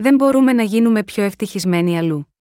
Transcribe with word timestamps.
δεν 0.00 0.14
μπορούμε 0.14 0.52
να 0.52 0.62
γίνουμε 0.62 1.04
πιο 1.04 1.22
ευτυχισμένοι 1.22 1.98
αλλού. 1.98 2.34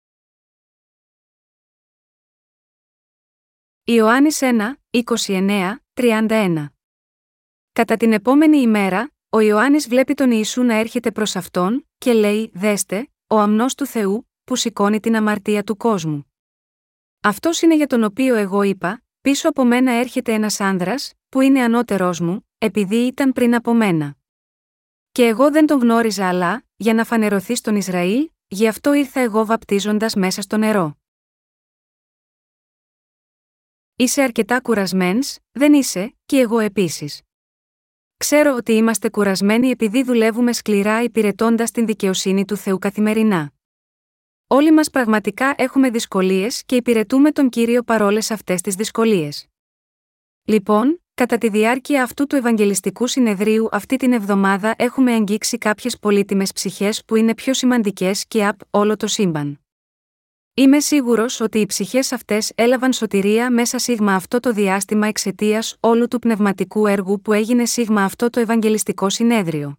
Ιωάννης 3.85 4.39
1, 4.43 4.75
29, 4.91 5.77
31 5.95 6.67
Κατά 7.73 7.97
την 7.97 8.13
επόμενη 8.13 8.59
ημέρα, 8.59 9.11
ο 9.29 9.41
Ιωάννης 9.41 9.89
βλέπει 9.89 10.15
τον 10.15 10.31
Ιησού 10.31 10.63
να 10.63 10.75
έρχεται 10.75 11.11
προς 11.11 11.37
Αυτόν 11.37 11.89
και 11.99 12.13
λέει 12.13 12.51
«Δέστε, 12.55 13.09
ο 13.27 13.39
αμνός 13.39 13.75
του 13.75 13.87
Θεού, 13.87 14.31
που 14.45 14.57
σηκώνει 14.57 15.01
την 15.01 15.17
αμαρτία 15.17 15.65
του 15.65 15.77
κόσμου». 15.77 16.33
Αυτός 17.21 17.63
είναι 17.63 17.77
για 17.77 17.87
τον 17.87 18.05
οποίο 18.05 18.35
εγώ 18.35 18.63
είπα 18.63 19.03
«Πίσω 19.21 19.49
από 19.49 19.65
μένα 19.65 19.93
έρχεται 19.93 20.33
ένας 20.33 20.61
άνδρας, 20.61 21.13
που 21.29 21.41
είναι 21.41 21.63
ανώτερός 21.63 22.21
μου, 22.21 22.49
επειδή 22.59 22.97
ήταν 22.97 23.33
πριν 23.33 23.55
από 23.55 23.75
μένα». 23.75 24.17
Και 25.13 25.27
εγώ 25.27 25.51
δεν 25.51 25.67
τον 25.67 25.81
γνώριζα 25.81 26.29
αλλά, 26.29 26.66
για 26.77 26.95
να 26.95 27.05
φανερωθείς 27.05 27.59
στον 27.59 27.77
Ισραήλ, 27.77 28.31
γι' 28.47 28.69
αυτό 28.69 28.93
ήρθα 28.93 29.21
εγώ 29.21 29.47
βαπτίζοντας 29.47 30.15
μέσα 30.15 30.43
στο 30.43 30.57
νερό. 30.57 30.99
Είσαι 33.97 34.23
αρκετά 34.23 34.61
κουρασμένς, 34.61 35.37
δεν 35.53 35.73
είσαι, 35.73 36.17
και 36.27 36.39
εγώ 36.39 36.59
επίσης. 36.59 37.23
Ξέρω 38.17 38.55
ότι 38.55 38.73
είμαστε 38.73 39.11
κουρασμένοι 39.11 39.69
επειδή 39.69 40.03
δουλεύουμε 40.03 40.53
σκληρά 40.53 41.03
υπηρετώντας 41.03 41.71
την 41.71 41.87
δικαιοσύνη 41.87 42.45
του 42.45 42.57
Θεού 42.57 42.79
καθημερινά. 42.79 43.51
Όλοι 44.47 44.73
μας 44.73 44.91
πραγματικά 44.91 45.55
έχουμε 45.59 45.91
δυσκολίες 45.91 46.65
και 46.65 46.77
υπηρετούμε 46.77 47.33
τον 47.33 47.49
κύριο 47.49 47.83
παρόλες 47.83 48.31
αυτές 48.31 48.61
τις 48.61 48.75
δυσκολίες. 48.75 49.47
Λοιπόν, 50.45 51.06
κατά 51.17 51.39
τη 51.39 51.49
διάρκεια 51.49 52.03
αυτού 52.03 52.27
του 52.27 52.37
Ευαγγελιστικού 52.37 53.07
Συνεδρίου 53.07 53.69
αυτή 53.73 53.97
την 53.97 54.13
εβδομάδα 54.13 54.75
έχουμε 54.79 55.13
αγγίξει 55.13 55.59
κάποιες 55.59 55.99
πολύτιμες 55.99 56.53
ψυχές 56.53 57.05
που 57.05 57.17
είναι 57.17 57.35
πιο 57.35 57.55
σημαντικές 57.55 58.27
και 58.27 58.47
απ' 58.47 58.61
όλο 58.71 58.97
το 58.97 59.07
σύμπαν. 59.07 59.61
Είμαι 60.55 60.81
σίγουρος 60.81 61.41
ότι 61.41 61.59
οι 61.59 61.67
ψυχές 61.67 62.13
αυτές 62.13 62.53
έλαβαν 62.55 62.93
σωτηρία 62.93 63.51
μέσα 63.51 63.79
σίγμα 63.79 64.15
αυτό 64.15 64.41
το 64.41 64.53
διάστημα 64.53 65.07
εξαιτίας 65.07 65.77
όλου 65.81 66.09
του 66.09 66.19
πνευματικού 66.19 66.87
έργου 66.87 67.21
που 67.21 67.33
έγινε 67.33 67.65
σίγμα 67.65 68.05
αυτό 68.05 68.31
το 68.31 68.41
Ευαγγελιστικό 68.41 69.11
Συνέδριο. 69.11 69.79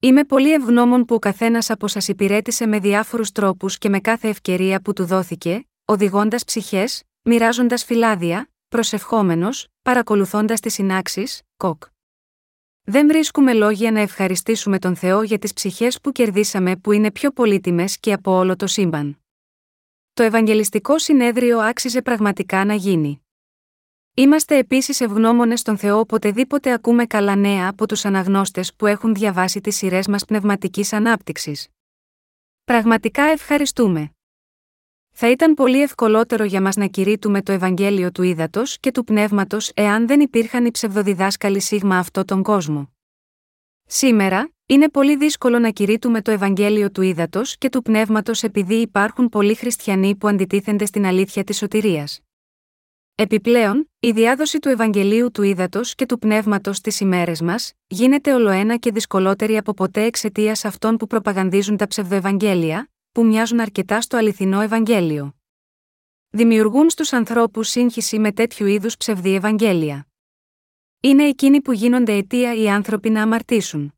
Είμαι 0.00 0.24
πολύ 0.24 0.52
ευγνώμων 0.52 1.04
που 1.04 1.14
ο 1.14 1.18
καθένας 1.18 1.70
από 1.70 1.88
σας 1.88 2.08
υπηρέτησε 2.08 2.66
με 2.66 2.78
διάφορους 2.78 3.32
τρόπους 3.32 3.78
και 3.78 3.88
με 3.88 4.00
κάθε 4.00 4.28
ευκαιρία 4.28 4.80
που 4.80 4.92
του 4.92 5.04
δόθηκε, 5.04 5.68
οδηγώντας 5.84 6.44
ψυχές, 6.44 7.02
μοιράζοντας 7.22 7.84
φυλάδια, 7.84 8.51
προσευχόμενος, 8.72 9.68
παρακολουθώντας 9.82 10.60
τις 10.60 10.72
συνάξεις, 10.72 11.42
κοκ. 11.56 11.82
Δεν 12.84 13.06
βρίσκουμε 13.06 13.52
λόγια 13.52 13.90
να 13.90 14.00
ευχαριστήσουμε 14.00 14.78
τον 14.78 14.96
Θεό 14.96 15.22
για 15.22 15.38
τις 15.38 15.52
ψυχές 15.52 16.00
που 16.00 16.12
κερδίσαμε 16.12 16.76
που 16.76 16.92
είναι 16.92 17.10
πιο 17.10 17.30
πολύτιμες 17.30 17.98
και 17.98 18.12
από 18.12 18.32
όλο 18.32 18.56
το 18.56 18.66
σύμπαν. 18.66 19.18
Το 20.12 20.22
Ευαγγελιστικό 20.22 20.98
Συνέδριο 20.98 21.58
άξιζε 21.58 22.02
πραγματικά 22.02 22.64
να 22.64 22.74
γίνει. 22.74 23.22
Είμαστε 24.14 24.56
επίσης 24.56 25.00
ευγνώμονες 25.00 25.60
στον 25.60 25.78
Θεό 25.78 25.98
οποτεδήποτε 25.98 26.72
ακούμε 26.72 27.06
καλά 27.06 27.36
νέα 27.36 27.68
από 27.68 27.86
τους 27.86 28.04
αναγνώστες 28.04 28.74
που 28.74 28.86
έχουν 28.86 29.14
διαβάσει 29.14 29.60
τις 29.60 29.76
σειρές 29.76 30.06
μας 30.06 30.24
πνευματικής 30.24 30.92
ανάπτυξης. 30.92 31.68
Πραγματικά 32.64 33.22
ευχαριστούμε. 33.22 34.12
Θα 35.12 35.30
ήταν 35.30 35.54
πολύ 35.54 35.82
ευκολότερο 35.82 36.44
για 36.44 36.60
μας 36.60 36.76
να 36.76 36.86
κηρύττουμε 36.86 37.42
το 37.42 37.52
Ευαγγέλιο 37.52 38.12
του 38.12 38.22
Ήδατος 38.22 38.78
και 38.80 38.90
του 38.90 39.04
Πνεύματος 39.04 39.70
εάν 39.74 40.06
δεν 40.06 40.20
υπήρχαν 40.20 40.64
οι 40.64 40.70
ψευδοδιδάσκαλοι 40.70 41.60
σίγμα 41.60 41.98
αυτό 41.98 42.24
τον 42.24 42.42
κόσμο. 42.42 42.92
Σήμερα, 43.86 44.52
είναι 44.66 44.88
πολύ 44.88 45.16
δύσκολο 45.16 45.58
να 45.58 45.70
κηρύττουμε 45.70 46.22
το 46.22 46.30
Ευαγγέλιο 46.30 46.90
του 46.90 47.02
Ήδατος 47.02 47.58
και 47.58 47.68
του 47.68 47.82
Πνεύματος 47.82 48.42
επειδή 48.42 48.74
υπάρχουν 48.74 49.28
πολλοί 49.28 49.54
χριστιανοί 49.54 50.16
που 50.16 50.28
αντιτίθενται 50.28 50.84
στην 50.84 51.06
αλήθεια 51.06 51.44
της 51.44 51.56
σωτηρίας. 51.56 52.20
Επιπλέον, 53.14 53.90
η 54.00 54.10
διάδοση 54.10 54.58
του 54.58 54.68
Ευαγγελίου 54.68 55.30
του 55.30 55.42
Ήδατος 55.42 55.94
και 55.94 56.06
του 56.06 56.18
Πνεύματος 56.18 56.76
στις 56.76 57.00
ημέρες 57.00 57.40
μας, 57.40 57.72
γίνεται 57.86 58.34
ολοένα 58.34 58.76
και 58.76 58.90
δυσκολότερη 58.90 59.56
από 59.56 59.74
ποτέ 59.74 60.02
εξαιτίας 60.02 60.64
αυτών 60.64 60.96
που 60.96 61.06
προπαγανδίζουν 61.06 61.76
τα 61.76 61.86
ψευδοευαγγέλια, 61.86 62.91
που 63.12 63.24
μοιάζουν 63.24 63.60
αρκετά 63.60 64.00
στο 64.00 64.16
αληθινό 64.16 64.60
Ευαγγέλιο. 64.60 65.34
Δημιουργούν 66.30 66.90
στους 66.90 67.12
ανθρώπους 67.12 67.68
σύγχυση 67.68 68.18
με 68.18 68.32
τέτοιου 68.32 68.66
είδους 68.66 68.96
ψευδή 68.96 69.34
Ευαγγέλια. 69.34 70.06
Είναι 71.00 71.24
εκείνοι 71.24 71.60
που 71.60 71.72
γίνονται 71.72 72.12
αιτία 72.12 72.54
οι 72.54 72.68
άνθρωποι 72.68 73.10
να 73.10 73.22
αμαρτήσουν. 73.22 73.94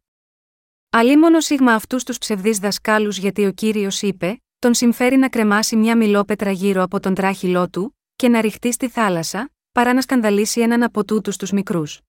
Αλίμονο 0.91 1.41
σίγμα 1.41 1.73
αυτούς 1.73 2.05
τους 2.05 2.19
ψευδείς 2.19 2.59
δασκάλους 2.59 3.19
γιατί 3.19 3.47
ο 3.47 3.53
κύριος 3.53 4.03
είπε: 4.03 4.43
Τον 4.59 4.75
συμφέρει 4.75 5.17
να 5.17 5.29
κρεμάσει 5.29 5.77
μια 5.77 5.97
μιλόπετρα 5.97 6.51
γύρω 6.51 6.83
από 6.83 7.01
τον 7.01 7.15
τράχυλό 7.15 7.69
του, 7.69 7.99
και 8.17 8.29
να 8.29 8.41
ρηχτεί 8.41 8.73
στη 8.73 8.89
θάλασσα, 8.89 9.51
παρά 9.73 9.93
να 9.93 10.01
σκανδαλίσει 10.01 10.61
έναν 10.61 10.83
από 10.83 11.05
τούτους 11.05 11.37
τους 11.37 11.51
μικρούς. 11.51 12.01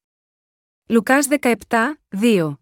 Λουκάς 0.88 1.28
17, 1.40 1.54
2 2.10 2.58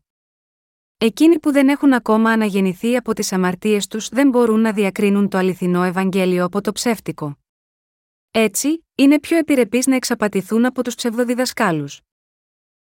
Εκείνοι 1.05 1.39
που 1.39 1.51
δεν 1.51 1.69
έχουν 1.69 1.93
ακόμα 1.93 2.31
αναγεννηθεί 2.31 2.95
από 2.95 3.13
τις 3.13 3.33
αμαρτίες 3.33 3.87
τους 3.87 4.09
δεν 4.09 4.29
μπορούν 4.29 4.59
να 4.59 4.71
διακρίνουν 4.71 5.29
το 5.29 5.37
αληθινό 5.37 5.83
Ευαγγέλιο 5.83 6.43
από 6.43 6.61
το 6.61 6.71
ψεύτικο. 6.71 7.37
Έτσι, 8.31 8.85
είναι 8.95 9.19
πιο 9.19 9.37
επιρρεπείς 9.37 9.87
να 9.87 9.95
εξαπατηθούν 9.95 10.65
από 10.65 10.83
τους 10.83 10.95
ψευδοδιδασκάλους. 10.95 12.01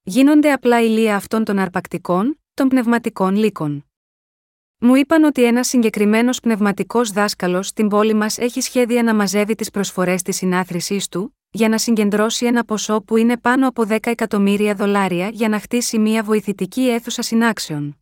Γίνονται 0.03 0.51
απλά 0.51 0.81
ηλία 0.81 1.15
αυτών 1.15 1.43
των 1.43 1.59
αρπακτικών, 1.59 2.39
των 2.53 2.67
πνευματικών 2.67 3.35
λύκων. 3.35 3.85
Μου 4.77 4.95
είπαν 4.95 5.23
ότι 5.23 5.43
ένας 5.43 5.67
συγκεκριμένος 5.67 6.39
πνευματικός 6.39 7.11
δάσκαλος 7.11 7.67
στην 7.67 7.87
πόλη 7.87 8.13
μας 8.13 8.37
έχει 8.37 8.61
σχέδια 8.61 9.03
να 9.03 9.15
μαζεύει 9.15 9.55
τις 9.55 9.69
προσφορές 9.69 10.21
της 10.21 10.35
συνάθρησής 10.35 11.07
του, 11.07 11.37
για 11.49 11.69
να 11.69 11.77
συγκεντρώσει 11.77 12.45
ένα 12.45 12.65
ποσό 12.65 13.01
που 13.01 13.17
είναι 13.17 13.37
πάνω 13.37 13.67
από 13.67 13.83
10 13.87 13.97
εκατομμύρια 14.01 14.75
δολάρια 14.75 15.29
για 15.29 15.49
να 15.49 15.59
χτίσει 15.59 15.99
μια 15.99 16.23
βοηθητική 16.23 16.89
αίθουσα 16.89 17.21
συνάξεων. 17.21 17.97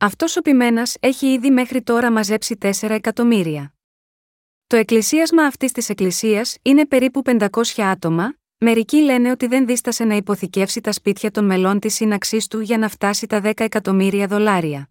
Αυτός 0.00 0.36
ο 0.36 0.40
πειμένας 0.40 0.96
έχει 1.00 1.26
ήδη 1.26 1.50
μέχρι 1.50 1.82
τώρα 1.82 2.12
μαζέψει 2.12 2.58
4 2.60 2.90
εκατομμύρια. 2.90 3.74
Το 4.66 4.76
εκκλησίασμα 4.76 5.42
αυτής 5.42 5.72
της 5.72 5.88
εκκλησίας 5.88 6.56
είναι 6.62 6.86
περίπου 6.86 7.22
500 7.24 7.46
άτομα, 7.76 8.34
Μερικοί 8.58 8.96
λένε 8.96 9.30
ότι 9.30 9.46
δεν 9.46 9.66
δίστασε 9.66 10.04
να 10.04 10.14
υποθηκεύσει 10.14 10.80
τα 10.80 10.92
σπίτια 10.92 11.30
των 11.30 11.44
μελών 11.44 11.78
της 11.78 11.94
σύναξής 11.94 12.46
του 12.46 12.60
για 12.60 12.78
να 12.78 12.88
φτάσει 12.88 13.26
τα 13.26 13.40
10 13.44 13.52
εκατομμύρια 13.56 14.26
δολάρια. 14.26 14.88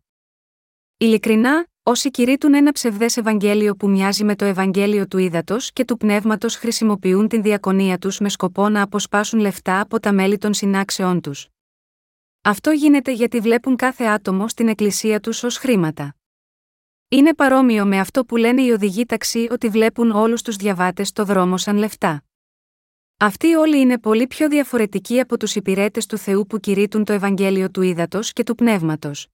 Ειλικρινά, 0.97 1.67
όσοι 1.83 2.11
κηρύττουν 2.11 2.53
ένα 2.53 2.71
ψευδές 2.71 3.17
Ευαγγέλιο 3.17 3.75
που 3.75 3.89
μοιάζει 3.89 4.23
με 4.23 4.35
το 4.35 4.45
Ευαγγέλιο 4.45 5.07
του 5.07 5.17
ύδατο 5.17 5.57
και 5.73 5.85
του 5.85 5.97
πνεύματος 5.97 6.55
χρησιμοποιούν 6.55 7.27
την 7.27 7.41
διακονία 7.41 7.97
τους 7.97 8.19
με 8.19 8.29
σκοπό 8.29 8.69
να 8.69 8.81
αποσπάσουν 8.81 9.39
λεφτά 9.39 9.79
από 9.79 9.99
τα 9.99 10.13
μέλη 10.13 10.37
των 10.37 10.53
συνάξεών 10.53 11.21
τους. 11.21 11.47
Αυτό 12.47 12.71
γίνεται 12.71 13.11
γιατί 13.11 13.39
βλέπουν 13.39 13.75
κάθε 13.75 14.03
άτομο 14.03 14.47
στην 14.47 14.67
εκκλησία 14.67 15.19
τους 15.19 15.43
ως 15.43 15.57
χρήματα. 15.57 16.15
Είναι 17.09 17.33
παρόμοιο 17.33 17.85
με 17.85 17.99
αυτό 17.99 18.25
που 18.25 18.35
λένε 18.37 18.61
οι 18.61 18.69
οδηγοί 18.69 19.05
ταξί 19.05 19.47
ότι 19.51 19.69
βλέπουν 19.69 20.11
όλους 20.11 20.41
τους 20.41 20.55
διαβάτες 20.55 21.07
στο 21.07 21.25
δρόμο 21.25 21.57
σαν 21.57 21.77
λεφτά. 21.77 22.23
Αυτοί 23.17 23.55
όλοι 23.55 23.79
είναι 23.79 23.99
πολύ 23.99 24.27
πιο 24.27 24.47
διαφορετικοί 24.49 25.19
από 25.19 25.37
τους 25.37 25.55
υπηρέτες 25.55 26.05
του 26.05 26.17
Θεού 26.17 26.47
που 26.47 26.59
κηρύττουν 26.59 27.03
το 27.03 27.13
Ευαγγέλιο 27.13 27.69
του 27.69 27.81
ύδατο 27.81 28.19
και 28.23 28.43
του 28.43 28.55
πνεύματος. 28.55 29.27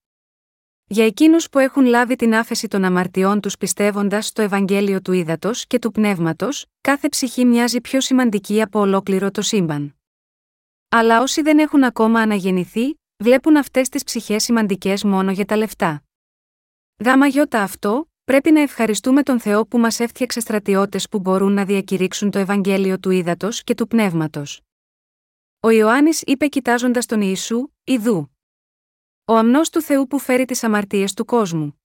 Για 0.85 1.05
εκείνους 1.05 1.49
που 1.49 1.59
έχουν 1.59 1.85
λάβει 1.85 2.15
την 2.15 2.35
άφεση 2.35 2.67
των 2.67 2.83
αμαρτιών 2.83 3.39
τους 3.39 3.57
πιστεύοντας 3.57 4.27
στο 4.27 4.41
Ευαγγέλιο 4.41 5.01
του 5.01 5.11
ύδατο 5.11 5.51
και 5.67 5.79
του 5.79 5.91
πνεύματος, 5.91 6.65
κάθε 6.81 7.09
ψυχή 7.09 7.45
μοιάζει 7.45 7.81
πιο 7.81 8.01
σημαντική 8.01 8.61
από 8.61 8.79
ολόκληρο 8.79 9.31
το 9.31 9.41
σύμπαν. 9.41 9.95
Αλλά 10.89 11.21
όσοι 11.21 11.41
δεν 11.41 11.59
έχουν 11.59 11.83
ακόμα 11.83 12.19
αναγεννηθεί, 12.19 12.97
βλέπουν 13.23 13.57
αυτές 13.57 13.89
τις 13.89 14.03
ψυχές 14.03 14.43
σημαντικές 14.43 15.03
μόνο 15.03 15.31
για 15.31 15.45
τα 15.45 15.57
λεφτά. 15.57 16.03
Γάμα 17.05 17.27
γιώτα 17.27 17.61
αυτό, 17.61 18.07
Πρέπει 18.25 18.51
να 18.51 18.61
ευχαριστούμε 18.61 19.23
τον 19.23 19.39
Θεό 19.39 19.67
που 19.67 19.77
μας 19.77 19.99
έφτιαξε 19.99 20.39
στρατιώτες 20.39 21.09
που 21.09 21.19
μπορούν 21.19 21.53
να 21.53 21.65
διακηρύξουν 21.65 22.31
το 22.31 22.39
Ευαγγέλιο 22.39 22.99
του 22.99 23.09
ύδατο 23.09 23.49
και 23.63 23.75
του 23.75 23.87
πνεύματος. 23.87 24.61
Ο 25.59 25.69
Ιωάννης 25.69 26.21
είπε 26.21 26.47
κοιτάζοντας 26.47 27.05
τον 27.05 27.21
Ιησού, 27.21 27.67
Ιδού. 27.83 28.35
Ο 29.25 29.35
αμνός 29.35 29.69
του 29.69 29.81
Θεού 29.81 30.07
που 30.07 30.19
φέρει 30.19 30.45
τις 30.45 30.63
αμαρτίες 30.63 31.13
του 31.13 31.25
κόσμου. 31.25 31.81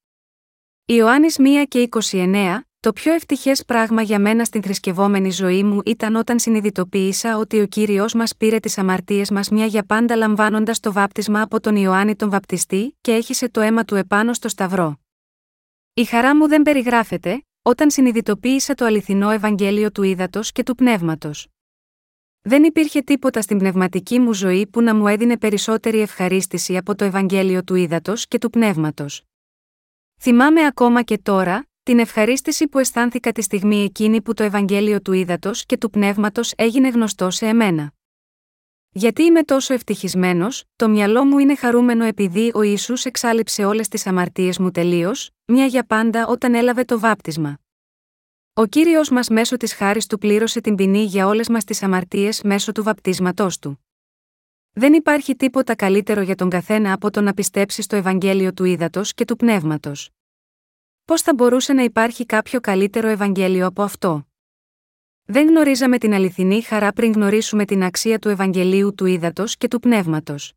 Ιωάννης 0.85 1.35
1 1.39 1.65
και 1.67 1.89
29, 2.11 2.59
το 2.81 2.93
πιο 2.93 3.13
ευτυχές 3.13 3.65
πράγμα 3.65 4.01
για 4.01 4.19
μένα 4.19 4.43
στην 4.43 4.61
θρησκευόμενη 4.61 5.31
ζωή 5.31 5.63
μου 5.63 5.81
ήταν 5.85 6.15
όταν 6.15 6.39
συνειδητοποίησα 6.39 7.37
ότι 7.37 7.59
ο 7.59 7.65
κύριος 7.65 8.13
μας 8.13 8.35
πήρε 8.35 8.59
τις 8.59 8.77
αμαρτίες 8.77 9.31
μας 9.31 9.49
μια 9.49 9.65
για 9.65 9.83
πάντα 9.83 10.15
λαμβάνοντας 10.15 10.79
το 10.79 10.91
βάπτισμα 10.91 11.41
από 11.41 11.59
τον 11.59 11.75
Ιωάννη 11.75 12.15
τον 12.15 12.29
Βαπτιστή 12.29 12.97
και 13.01 13.11
έχισε 13.11 13.49
το 13.49 13.61
αίμα 13.61 13.85
του 13.85 13.95
επάνω 13.95 14.33
στο 14.33 14.49
Σταυρό. 14.49 14.99
Η 15.93 16.03
χαρά 16.03 16.35
μου 16.35 16.47
δεν 16.47 16.61
περιγράφεται, 16.61 17.43
όταν 17.61 17.91
συνειδητοποίησα 17.91 18.73
το 18.73 18.85
αληθινό 18.85 19.29
Ευαγγέλιο 19.29 19.91
του 19.91 20.03
ύδατο 20.03 20.39
και 20.43 20.63
του 20.63 20.75
πνεύματος. 20.75 21.47
Δεν 22.41 22.63
υπήρχε 22.63 23.01
τίποτα 23.01 23.41
στην 23.41 23.57
πνευματική 23.57 24.19
μου 24.19 24.33
ζωή 24.33 24.67
που 24.67 24.81
να 24.81 24.95
μου 24.95 25.07
έδινε 25.07 25.37
περισσότερη 25.37 25.99
ευχαρίστηση 25.99 26.77
από 26.77 26.95
το 26.95 27.05
Ευαγγέλιο 27.05 27.63
του 27.63 27.75
ύδατο 27.75 28.13
και 28.27 28.37
του 28.37 28.49
πνεύματος. 28.49 29.23
Θυμάμαι 30.21 30.65
ακόμα 30.65 31.01
και 31.01 31.17
τώρα, 31.17 31.68
την 31.89 31.99
ευχαρίστηση 31.99 32.67
που 32.67 32.79
αισθάνθηκα 32.79 33.31
τη 33.31 33.41
στιγμή 33.41 33.83
εκείνη 33.83 34.21
που 34.21 34.33
το 34.33 34.43
Ευαγγέλιο 34.43 35.01
του 35.01 35.13
Ήδατος 35.13 35.65
και 35.65 35.77
του 35.77 35.89
Πνεύματος 35.89 36.53
έγινε 36.55 36.89
γνωστό 36.89 37.29
σε 37.29 37.45
εμένα. 37.47 37.91
Γιατί 38.89 39.23
είμαι 39.23 39.43
τόσο 39.43 39.73
ευτυχισμένος, 39.73 40.63
το 40.75 40.89
μυαλό 40.89 41.25
μου 41.25 41.39
είναι 41.39 41.55
χαρούμενο 41.55 42.03
επειδή 42.03 42.51
ο 42.53 42.61
Ισού 42.61 42.93
εξάλληψε 43.03 43.65
όλες 43.65 43.87
τις 43.87 44.07
αμαρτίες 44.07 44.59
μου 44.59 44.71
τελείως, 44.71 45.29
μια 45.45 45.65
για 45.65 45.83
πάντα 45.83 46.27
όταν 46.27 46.53
έλαβε 46.53 46.83
το 46.83 46.99
βάπτισμα. 46.99 47.59
Ο 48.53 48.65
κύριος 48.65 49.09
μας 49.09 49.27
μέσω 49.29 49.57
της 49.57 49.73
χάρης 49.73 50.05
του 50.05 50.17
πλήρωσε 50.17 50.61
την 50.61 50.75
ποινή 50.75 51.03
για 51.03 51.27
όλες 51.27 51.49
μας 51.49 51.63
τις 51.63 51.83
αμαρτίες 51.83 52.41
μέσω 52.41 52.71
του 52.71 52.83
βαπτίσματός 52.83 53.59
του. 53.59 53.85
Δεν 54.71 54.93
υπάρχει 54.93 55.35
τίποτα 55.35 55.75
καλύτερο 55.75 56.21
για 56.21 56.35
τον 56.35 56.49
καθένα 56.49 56.93
από 56.93 57.11
το 57.11 57.21
να 57.21 57.33
πιστέψει 57.33 57.81
στο 57.81 57.95
Ευαγγέλιο 57.95 58.53
του 58.53 58.63
Ήδατος 58.63 59.13
και 59.13 59.25
του 59.25 59.35
Πνεύματος. 59.35 60.09
Πώς 61.09 61.21
θα 61.21 61.33
μπορούσε 61.33 61.73
να 61.73 61.83
υπάρχει 61.83 62.25
κάποιο 62.25 62.59
καλύτερο 62.59 63.07
Ευαγγέλιο 63.07 63.65
από 63.65 63.81
αυτό; 63.81 64.27
Δεν 65.23 65.47
γνωρίζαμε 65.47 65.97
την 65.97 66.13
αληθινή 66.13 66.61
χαρά 66.61 66.93
πριν 66.93 67.11
γνωρίσουμε 67.11 67.65
την 67.65 67.83
αξία 67.83 68.19
του 68.19 68.29
Ευαγγελίου 68.29 68.95
του 68.95 69.05
Ήδατος 69.05 69.57
και 69.57 69.67
του 69.67 69.79
Πνεύματος. 69.79 70.53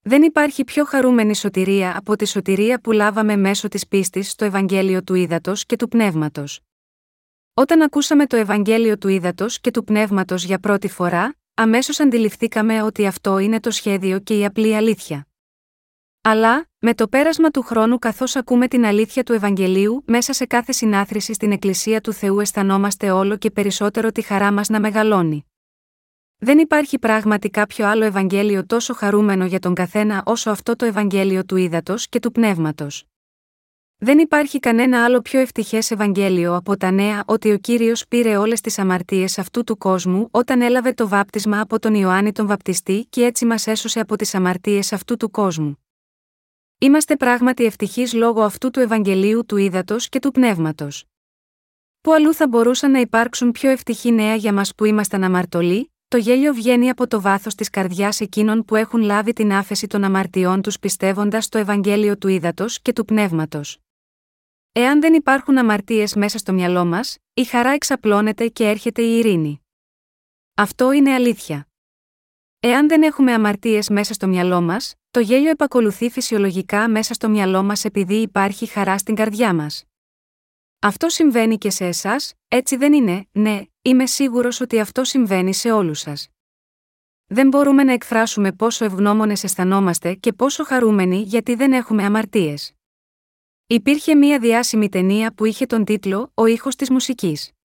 Δεν 0.00 0.22
υπάρχει 0.22 0.64
πιο 0.64 0.84
χαρούμενη 0.84 1.36
σωτηρία 1.36 1.96
από 1.96 2.16
τη 2.16 2.26
σωτηρία 2.26 2.80
που 2.80 2.92
λάβαμε 2.92 3.36
μέσω 3.36 3.68
της 3.68 3.86
πίστης 3.86 4.30
στο 4.30 4.44
Ευαγγέλιο 4.44 5.02
του 5.02 5.14
Ήδατος 5.14 5.66
και 5.66 5.76
του 5.76 5.88
Πνεύματος. 5.88 6.60
Όταν 7.54 7.82
ακούσαμε 7.82 8.26
το 8.26 8.36
Ευαγγέλιο 8.36 8.98
του 8.98 9.08
Ήδατος 9.08 9.60
και 9.60 9.70
του 9.70 9.84
Πνεύματος 9.84 10.44
για 10.44 10.58
πρώτη 10.58 10.88
φορά, 10.88 11.36
αμέσως 11.54 12.00
αντιληφθήκαμε 12.00 12.82
ότι 12.82 13.06
αυτό 13.06 13.38
είναι 13.38 13.60
το 13.60 13.70
σχέδιο 13.70 14.18
και 14.18 14.38
η 14.38 14.44
απλή 14.44 14.76
αλήθεια. 14.76 15.26
Αλλά, 16.28 16.68
με 16.78 16.94
το 16.94 17.08
πέρασμα 17.08 17.50
του 17.50 17.62
χρόνου 17.62 17.98
καθώς 17.98 18.36
ακούμε 18.36 18.68
την 18.68 18.84
αλήθεια 18.84 19.22
του 19.22 19.32
Ευαγγελίου 19.32 20.02
μέσα 20.06 20.32
σε 20.32 20.46
κάθε 20.46 20.72
συνάθρηση 20.72 21.32
στην 21.32 21.52
Εκκλησία 21.52 22.00
του 22.00 22.12
Θεού 22.12 22.40
αισθανόμαστε 22.40 23.10
όλο 23.10 23.36
και 23.36 23.50
περισσότερο 23.50 24.12
τη 24.12 24.22
χαρά 24.22 24.52
μας 24.52 24.68
να 24.68 24.80
μεγαλώνει. 24.80 25.46
Δεν 26.38 26.58
υπάρχει 26.58 26.98
πράγματι 26.98 27.50
κάποιο 27.50 27.86
άλλο 27.86 28.04
Ευαγγέλιο 28.04 28.66
τόσο 28.66 28.94
χαρούμενο 28.94 29.46
για 29.46 29.58
τον 29.58 29.74
καθένα 29.74 30.22
όσο 30.26 30.50
αυτό 30.50 30.76
το 30.76 30.84
Ευαγγέλιο 30.84 31.44
του 31.44 31.56
Ήδατος 31.56 32.08
και 32.08 32.18
του 32.18 32.32
Πνεύματος. 32.32 33.04
Δεν 33.96 34.18
υπάρχει 34.18 34.58
κανένα 34.58 35.04
άλλο 35.04 35.20
πιο 35.20 35.40
ευτυχές 35.40 35.90
Ευαγγέλιο 35.90 36.54
από 36.54 36.76
τα 36.76 36.90
νέα 36.90 37.22
ότι 37.26 37.52
ο 37.52 37.58
κύριος 37.58 38.08
πήρε 38.08 38.36
όλες 38.36 38.60
τις 38.60 38.78
αμαρτίες 38.78 39.38
αυτού 39.38 39.64
του 39.64 39.78
κόσμου 39.78 40.28
όταν 40.30 40.60
έλαβε 40.60 40.92
το 40.92 41.08
βάπτισμα 41.08 41.60
από 41.60 41.78
τον 41.78 41.94
Ιωάννη 41.94 42.32
τον 42.32 42.46
Βαπτιστή 42.46 43.06
και 43.10 43.24
έτσι 43.24 43.44
μας 43.44 43.66
έσωσε 43.66 44.00
από 44.00 44.16
τις 44.16 44.34
αμαρτίες 44.34 44.92
αυτού 44.92 45.16
του 45.16 45.30
κόσμου. 45.30 45.78
Είμαστε 46.78 47.16
πράγματι 47.16 47.64
ευτυχείς 47.64 48.12
λόγω 48.12 48.42
αυτού 48.42 48.70
του 48.70 48.80
Ευαγγελίου 48.80 49.46
του 49.46 49.56
Ήδατος 49.56 50.08
και 50.08 50.18
του 50.18 50.30
Πνεύματος. 50.30 51.04
Πού 52.00 52.12
αλλού 52.12 52.34
θα 52.34 52.48
μπορούσαν 52.48 52.90
να 52.90 53.00
υπάρξουν 53.00 53.52
πιο 53.52 53.70
ευτυχή 53.70 54.12
νέα 54.12 54.34
για 54.34 54.52
μας 54.52 54.74
που 54.74 54.84
ήμασταν 54.84 55.24
αμαρτωλοί, 55.24 55.92
το 56.08 56.16
γέλιο 56.16 56.52
βγαίνει 56.54 56.88
από 56.88 57.06
το 57.06 57.20
βάθος 57.20 57.54
της 57.54 57.70
καρδιάς 57.70 58.20
εκείνων 58.20 58.64
που 58.64 58.76
έχουν 58.76 59.00
λάβει 59.00 59.32
την 59.32 59.52
άφεση 59.52 59.86
των 59.86 60.04
αμαρτιών 60.04 60.62
τους 60.62 60.78
πιστεύοντας 60.78 61.44
στο 61.44 61.58
Ευαγγέλιο 61.58 62.18
του 62.18 62.28
Ήδατος 62.28 62.80
και 62.82 62.92
του 62.92 63.04
Πνεύματος. 63.04 63.78
Εάν 64.72 65.00
δεν 65.00 65.14
υπάρχουν 65.14 65.58
αμαρτίες 65.58 66.14
μέσα 66.14 66.38
στο 66.38 66.52
μυαλό 66.52 66.84
μας, 66.84 67.18
η 67.34 67.44
χαρά 67.44 67.70
εξαπλώνεται 67.70 68.48
και 68.48 68.68
έρχεται 68.68 69.02
η 69.02 69.18
ειρήνη. 69.18 69.60
Αυτό 70.54 70.92
είναι 70.92 71.12
αλήθεια. 71.12 71.68
Εάν 72.68 72.88
δεν 72.88 73.02
έχουμε 73.02 73.32
αμαρτίες 73.32 73.88
μέσα 73.88 74.14
στο 74.14 74.26
μυαλό 74.26 74.60
μας, 74.60 74.94
το 75.10 75.20
γέλιο 75.20 75.50
επακολουθεί 75.50 76.10
φυσιολογικά 76.10 76.88
μέσα 76.88 77.14
στο 77.14 77.28
μυαλό 77.28 77.62
μας 77.62 77.84
επειδή 77.84 78.14
υπάρχει 78.14 78.66
χαρά 78.66 78.98
στην 78.98 79.14
καρδιά 79.14 79.54
μας. 79.54 79.84
Αυτό 80.78 81.08
συμβαίνει 81.08 81.58
και 81.58 81.70
σε 81.70 81.86
εσάς, 81.86 82.34
έτσι 82.48 82.76
δεν 82.76 82.92
είναι, 82.92 83.26
ναι, 83.32 83.60
είμαι 83.82 84.06
σίγουρος 84.06 84.60
ότι 84.60 84.80
αυτό 84.80 85.04
συμβαίνει 85.04 85.54
σε 85.54 85.72
όλους 85.72 85.98
σας. 85.98 86.28
Δεν 87.26 87.48
μπορούμε 87.48 87.84
να 87.84 87.92
εκφράσουμε 87.92 88.52
πόσο 88.52 88.84
ευγνώμονες 88.84 89.44
αισθανόμαστε 89.44 90.14
και 90.14 90.32
πόσο 90.32 90.64
χαρούμενοι 90.64 91.16
γιατί 91.16 91.54
δεν 91.54 91.72
έχουμε 91.72 92.04
αμαρτίες. 92.04 92.72
Υπήρχε 93.66 94.14
μία 94.14 94.38
διάσημη 94.38 94.88
ταινία 94.88 95.34
που 95.34 95.44
είχε 95.44 95.66
τον 95.66 95.84
τίτλο 95.84 96.30
Ο 96.34 96.46
ήχος 96.46 96.76
της 96.76 96.90
μουσικής. 96.90 97.55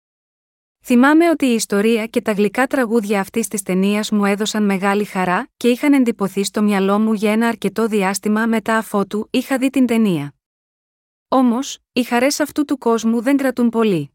Θυμάμαι 0.84 1.30
ότι 1.30 1.46
η 1.46 1.54
ιστορία 1.54 2.06
και 2.06 2.22
τα 2.22 2.32
γλυκά 2.32 2.68
τραγούδια 2.68 3.20
αυτής 3.20 3.48
της 3.48 3.64
ταινίας 3.64 4.12
μου 4.12 4.26
έδωσαν 4.26 4.66
μεγάλη 4.66 5.06
χαρά 5.06 5.48
και 5.58 5.68
είχαν 5.68 5.94
εντυπωθεί 5.94 6.44
στο 6.44 6.62
μυαλό 6.62 7.00
μου 7.00 7.14
για 7.14 7.32
ένα 7.32 7.48
αρκετό 7.48 7.88
διάστημα 7.88 8.46
μετά 8.46 8.78
αφότου 8.78 9.28
είχα 9.32 9.58
δει 9.58 9.70
την 9.70 9.86
ταινία. 9.86 10.34
Όμως, 11.28 11.78
οι 11.94 12.04
χαρές 12.04 12.40
αυτού 12.40 12.66
του 12.66 12.78
κόσμου 12.78 13.22
δεν 13.22 13.38
κρατούν 13.38 13.70
πολύ. 13.70 14.12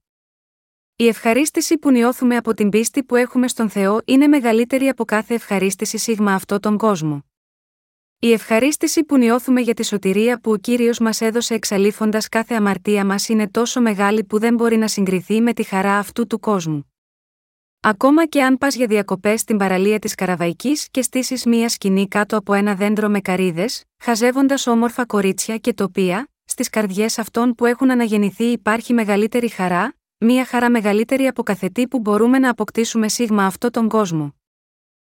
Η 0.97 1.07
ευχαρίστηση 1.07 1.79
που 1.79 1.91
νιώθουμε 1.91 2.37
από 2.37 2.55
την 2.55 2.69
πίστη 2.69 3.05
που 3.05 3.17
έχουμε 3.17 3.49
στον 3.49 3.69
Θεό 3.69 4.01
είναι 4.05 4.27
μεγαλύτερη 4.27 4.89
από 4.89 5.05
κάθε 5.05 5.35
ευχαρίστηση 5.35 5.99
σίγμα 5.99 6.35
αυτό 6.35 6.61
τον 6.61 6.77
κόσμο. 6.77 7.25
Η 8.27 8.33
ευχαρίστηση 8.33 9.05
που 9.05 9.17
νιώθουμε 9.17 9.61
για 9.61 9.75
τη 9.75 9.85
σωτηρία 9.85 10.41
που 10.41 10.51
ο 10.51 10.57
κύριος 10.57 10.99
μας 10.99 11.21
έδωσε 11.21 11.55
εξαλείφοντας 11.55 12.29
κάθε 12.29 12.55
αμαρτία 12.55 13.05
μας 13.05 13.29
είναι 13.29 13.49
τόσο 13.49 13.81
μεγάλη 13.81 14.25
που 14.25 14.39
δεν 14.39 14.55
μπορεί 14.55 14.77
να 14.77 14.89
συγκριθεί 14.89 15.41
με 15.41 15.53
τη 15.53 15.63
χαρά 15.63 15.99
αυτού 15.99 16.27
του 16.27 16.41
κόσμου. 16.41 16.93
Ακόμα 17.81 18.27
και 18.27 18.43
αν 18.43 18.59
πας 18.59 18.75
για 18.75 18.87
διακοπές 18.87 19.41
στην 19.41 19.57
παραλία 19.57 19.99
της 19.99 20.15
Καραβαϊκής 20.15 20.89
και 20.91 21.03
στήσεις 21.03 21.45
μία 21.45 21.69
σκηνή 21.69 22.09
κάτω 22.09 22.37
από 22.37 22.53
ένα 22.53 22.75
δέντρο 22.75 23.09
με 23.09 23.21
καρίδε, 23.21 23.65
χαζεύοντας 23.99 24.67
όμορφα 24.67 25.07
κορίτσια 25.07 25.57
και 25.57 25.73
τοπία, 25.73 26.29
στις 26.45 26.71
καρδιές 26.71 27.19
αυτών 27.19 27.55
που 27.55 27.67
έχουν 27.67 27.91
αναγεννηθεί 27.91 28.45
υπάρχει 28.45 28.93
μεγαλύτερη 28.93 29.49
χαρά, 29.49 29.95
μία 30.19 30.45
χαρά 30.45 30.71
μεγαλύτερη 30.71 31.27
από 31.27 31.43
καθετή 31.43 31.89
που 31.89 31.99
μπορούμε 31.99 32.39
να 32.39 32.51
αποκτήσουμε 32.51 33.09
σίγμα 33.09 33.47
αυτό 33.47 33.71
τον 33.71 33.89
κόσμο. 33.89 34.35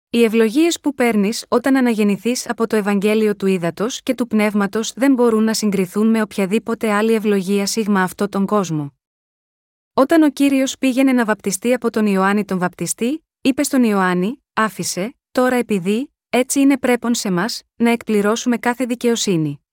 Οι 0.09 0.23
ευλογίες 0.23 0.79
που 0.79 0.93
παίρνεις 0.93 1.45
όταν 1.47 1.75
αναγεννηθείς 1.75 2.49
από 2.49 2.67
το 2.67 2.75
Ευαγγέλιο 2.75 3.35
του 3.35 3.45
Ήδατος 3.45 4.01
και 4.03 4.15
του 4.15 4.27
Πνεύματος 4.27 4.93
δεν 4.93 5.13
μπορούν 5.13 5.43
να 5.43 5.53
συγκριθούν 5.53 6.07
με 6.07 6.21
οποιαδήποτε 6.21 6.91
άλλη 6.91 7.13
ευλογία 7.13 7.65
σίγμα 7.65 8.01
αυτό 8.01 8.29
τον 8.29 8.45
κόσμο. 8.45 8.93
Όταν 9.93 10.21
ο 10.21 10.29
κύριος 10.29 10.77
πήγαινε 10.77 11.11
να 11.11 11.25
βαπτιστεί 11.25 11.73
από 11.73 11.89
τον 11.89 12.05
Ιωάννη 12.05 12.45
τον 12.45 12.59
Βαπτιστή, 12.59 13.25
είπε 13.41 13.63
στον 13.63 13.83
Ιωάννη: 13.83 14.43
Άφησε, 14.53 15.15
τώρα 15.31 15.55
επειδή, 15.55 16.13
έτσι 16.29 16.59
είναι 16.59 16.77
πρέπον 16.77 17.13
σε 17.13 17.31
μας, 17.31 17.61
να 17.75 17.89
εκπληρώσουμε 17.89 18.57
κάθε 18.57 18.85
δικαιοσύνη. 18.85 19.65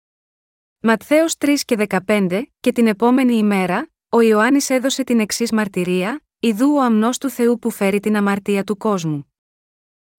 Ματθαίος 0.81 1.35
3 1.39 1.55
και 1.65 1.87
15, 2.07 2.43
και 2.61 2.73
την 2.73 2.87
επόμενη 2.87 3.35
ημέρα, 3.35 3.89
ο 4.09 4.21
Ιωάννης 4.21 4.71
έδωσε 4.71 5.05
την 5.05 5.21
εξής 5.21 5.53
μαρτυρία: 5.53 6.25
Ιδού 6.39 6.75
ο 6.75 6.83
αμνός 6.83 7.19
του 7.19 7.31
Θεού 7.31 7.59
που 7.59 7.71
φέρει 7.71 8.01
την 8.01 8.17
αμαρτία 8.17 8.65
του 8.65 8.77
κόσμου. 8.77 9.34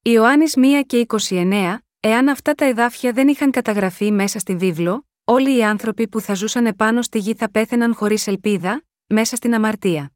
Ιωάννης 0.08 0.54
1 0.58 0.62
και 0.86 1.06
29, 1.30 1.78
εάν 2.00 2.28
αυτά 2.30 2.54
τα 2.54 2.66
εδάφια 2.66 3.12
δεν 3.12 3.28
είχαν 3.28 3.52
καταγραφεί 3.52 4.12
μέσα 4.12 4.40
στη 4.40 4.56
βίβλο, 4.56 5.08
όλοι 5.24 5.58
οι 5.58 5.64
άνθρωποι 5.64 6.08
που 6.08 6.22
θα 6.22 6.34
ζούσαν 6.34 6.66
επάνω 6.66 7.02
στη 7.02 7.20
γη 7.20 7.34
θα 7.34 7.52
πέθαιναν 7.52 7.96
χωρίς 7.96 8.28
ελπίδα, 8.28 8.84
μέσα 9.08 9.36
στην 9.36 9.54
αμαρτία. 9.54 10.12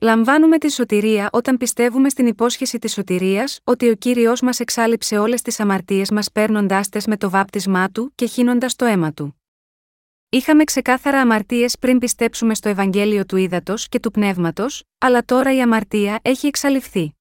Λαμβάνουμε 0.00 0.58
τη 0.58 0.72
σωτηρία 0.72 1.28
όταν 1.32 1.56
πιστεύουμε 1.56 2.08
στην 2.08 2.26
υπόσχεση 2.26 2.78
της 2.78 2.92
σωτηρίας 2.92 3.60
ότι 3.64 3.88
ο 3.88 3.94
κύριος 3.94 4.40
μας 4.40 4.60
εξάλληψε 4.60 5.18
όλες 5.18 5.42
τις 5.42 5.60
αμαρτίες 5.60 6.10
μας 6.10 6.32
παίρνοντάς 6.32 6.88
τες 6.88 7.06
με 7.06 7.16
το 7.16 7.30
βάπτισμά 7.30 7.88
του 7.88 8.12
και 8.14 8.26
χύνοντας 8.26 8.76
το 8.76 8.84
αίμα 8.84 9.12
του. 9.12 9.42
Είχαμε 10.28 10.64
ξεκάθαρα 10.64 11.20
αμαρτίες 11.20 11.78
πριν 11.78 11.98
πιστέψουμε 11.98 12.54
στο 12.54 12.68
Ευαγγέλιο 12.68 13.26
του 13.26 13.36
Ήδατος 13.36 13.88
και 13.88 14.00
του 14.00 14.10
Πνεύματος, 14.10 14.82
αλλά 14.98 15.24
τώρα 15.24 15.54
η 15.54 15.60
αμαρτία 15.60 16.18
έχει 16.22 16.46
εξαλειφθεί. 16.46 17.12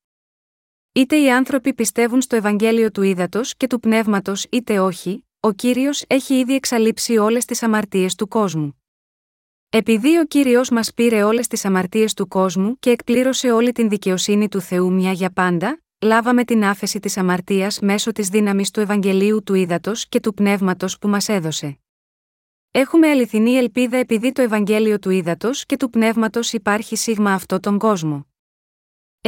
Είτε 0.98 1.16
οι 1.16 1.32
άνθρωποι 1.32 1.74
πιστεύουν 1.74 2.22
στο 2.22 2.36
Ευαγγέλιο 2.36 2.92
του 2.92 3.02
Ήδατος 3.02 3.56
και 3.58 3.68
του 3.68 3.80
Πνεύματος 3.80 4.46
είτε 4.50 4.80
όχι, 4.80 5.28
ο 5.40 5.52
κύριος 5.52 6.04
έχει 6.08 6.34
ήδη 6.34 6.54
εξαλείψει 6.56 7.18
όλες 7.18 7.46
τις 7.46 7.64
αμαρτίες 7.64 8.16
του 8.16 8.28
κόσμου. 8.28 8.82
Επειδή 9.70 10.18
ο 10.18 10.26
κύριος 10.26 10.70
μας 10.70 10.94
πήρε 10.94 11.24
όλες 11.24 11.48
τις 11.48 11.66
αμαρτίες 11.66 12.14
του 12.14 12.28
κόσμου 12.28 12.80
και 12.80 12.90
εκπλήρωσε 12.90 13.52
όλη 13.52 13.72
την 13.72 13.90
δικαιοσύνη 13.90 14.48
του 14.48 14.62
Θεού 14.62 14.94
μια 14.94 15.12
για 15.12 15.30
πάντα, 15.30 15.82
λάβαμε 16.02 16.44
την 16.44 16.64
άφεση 16.64 17.00
της 17.00 17.18
αμαρτίας 17.18 17.80
μέσω 17.80 18.12
της 18.12 18.28
δύναμης 18.28 18.72
του 18.72 18.80
Ευαγγελίου 18.80 19.44
του 19.44 19.54
Ήδατος 19.54 20.08
και 20.08 20.20
του 20.20 20.34
Πνεύματος 20.34 20.98
που 20.98 21.08
μας 21.08 21.30
έδωσε. 21.30 21.80
Έχουμε 22.72 23.08
αληθινή 23.10 23.52
ελπίδα 23.52 23.98
επειδή 23.98 24.32
το 24.32 24.42
Ευαγγέλιο 24.42 25.00
του 25.00 25.10
Ήδατος 25.10 25.66
και 25.66 25.78
του 25.78 25.90
Πνεύματος 25.90 26.54
υπάρχει 26.54 26.96
σίγμα 26.96 27.34
αυτό 27.34 27.60
τον 27.60 27.78
κόσμο. 27.78 28.26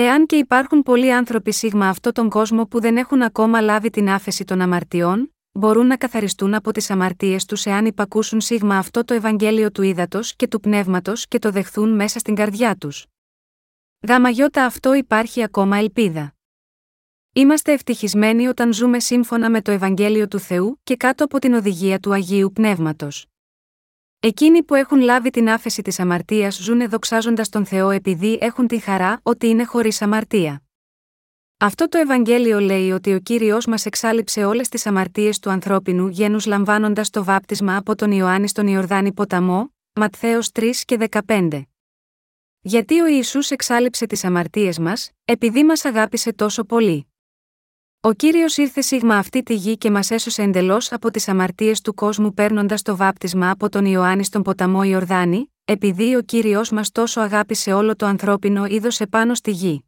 Εάν 0.01 0.25
και 0.25 0.35
υπάρχουν 0.35 0.83
πολλοί 0.83 1.13
άνθρωποι 1.13 1.53
σίγμα 1.53 1.87
αυτό 1.89 2.11
τον 2.11 2.29
κόσμο 2.29 2.65
που 2.65 2.79
δεν 2.79 2.97
έχουν 2.97 3.21
ακόμα 3.21 3.61
λάβει 3.61 3.89
την 3.89 4.09
άφεση 4.09 4.45
των 4.45 4.61
αμαρτιών, 4.61 5.33
μπορούν 5.51 5.87
να 5.87 5.97
καθαριστούν 5.97 6.53
από 6.53 6.71
τις 6.71 6.89
αμαρτίες 6.89 7.45
τους 7.45 7.65
εάν 7.65 7.85
υπακούσουν 7.85 8.41
σίγμα 8.41 8.77
αυτό 8.77 9.05
το 9.05 9.13
Ευαγγέλιο 9.13 9.71
του 9.71 9.81
ύδατο 9.81 10.19
και 10.35 10.47
του 10.47 10.59
πνεύματος 10.59 11.27
και 11.27 11.39
το 11.39 11.51
δεχθούν 11.51 11.95
μέσα 11.95 12.19
στην 12.19 12.35
καρδιά 12.35 12.75
τους. 12.75 13.05
Γαμαγιώτα 14.07 14.65
αυτό 14.65 14.93
υπάρχει 14.93 15.43
ακόμα 15.43 15.77
ελπίδα. 15.77 16.33
Είμαστε 17.33 17.73
ευτυχισμένοι 17.73 18.47
όταν 18.47 18.73
ζούμε 18.73 18.99
σύμφωνα 18.99 19.49
με 19.49 19.61
το 19.61 19.71
Ευαγγέλιο 19.71 20.27
του 20.27 20.39
Θεού 20.39 20.79
και 20.83 20.95
κάτω 20.95 21.23
από 21.23 21.39
την 21.39 21.53
οδηγία 21.53 21.99
του 21.99 22.13
Αγίου 22.13 22.51
Πνεύματος. 22.53 23.28
Εκείνοι 24.21 24.63
που 24.63 24.75
έχουν 24.75 24.99
λάβει 24.99 25.29
την 25.29 25.49
άφεση 25.49 25.81
της 25.81 25.99
αμαρτίας 25.99 26.55
ζουν 26.55 26.89
δοξάζοντα 26.89 27.43
τον 27.49 27.65
Θεό 27.65 27.89
επειδή 27.89 28.37
έχουν 28.41 28.67
τη 28.67 28.79
χαρά 28.79 29.19
ότι 29.23 29.47
είναι 29.47 29.63
χωρίς 29.65 30.01
αμαρτία. 30.01 30.61
Αυτό 31.57 31.89
το 31.89 31.97
Ευαγγέλιο 31.97 32.59
λέει 32.59 32.91
ότι 32.91 33.13
ο 33.13 33.19
κύριος 33.19 33.65
μας 33.65 33.85
εξάλληψε 33.85 34.45
όλες 34.45 34.69
τις 34.69 34.85
αμαρτίες 34.85 35.39
του 35.39 35.49
ανθρώπινου 35.49 36.07
γένους 36.07 36.45
λαμβάνοντας 36.45 37.09
το 37.09 37.23
βάπτισμα 37.23 37.75
από 37.77 37.95
τον 37.95 38.11
Ιωάννη 38.11 38.47
στον 38.47 38.67
Ιορδάνη 38.67 39.13
ποταμό, 39.13 39.73
Ματθαίος 39.93 40.49
3 40.59 40.71
και 40.85 40.97
15. 41.27 41.61
Γιατί 42.61 42.99
ο 42.99 43.07
Ιησούς 43.07 43.49
εξάλληψε 43.51 44.05
τις 44.05 44.23
αμαρτίες 44.23 44.79
μας, 44.79 45.11
επειδή 45.25 45.63
μας 45.63 45.85
αγάπησε 45.85 46.33
τόσο 46.33 46.63
πολύ. 46.63 47.08
Ο 48.01 48.13
κύριος 48.13 48.57
ήρθε 48.57 48.81
σίγμα 48.81 49.15
αυτή 49.15 49.43
τη 49.43 49.53
γη 49.53 49.77
και 49.77 49.91
μας 49.91 50.11
έσωσε 50.11 50.41
εντελώς 50.41 50.91
από 50.91 51.11
τις 51.11 51.27
αμαρτίες 51.27 51.81
του 51.81 51.93
κόσμου 51.93 52.33
παίρνοντας 52.33 52.81
το 52.81 52.95
βάπτισμα 52.95 53.49
από 53.49 53.69
τον 53.69 53.85
Ιωάννη 53.85 54.23
στον 54.23 54.41
ποταμό 54.41 54.83
Ιορδάνη, 54.83 55.53
επειδή 55.65 56.15
ο 56.15 56.21
κύριος 56.21 56.71
μας 56.71 56.91
τόσο 56.91 57.21
αγάπησε 57.21 57.73
όλο 57.73 57.95
το 57.95 58.05
ανθρώπινο 58.05 58.65
είδος 58.65 58.99
επάνω 58.99 59.33
στη 59.33 59.51
γη. 59.51 59.83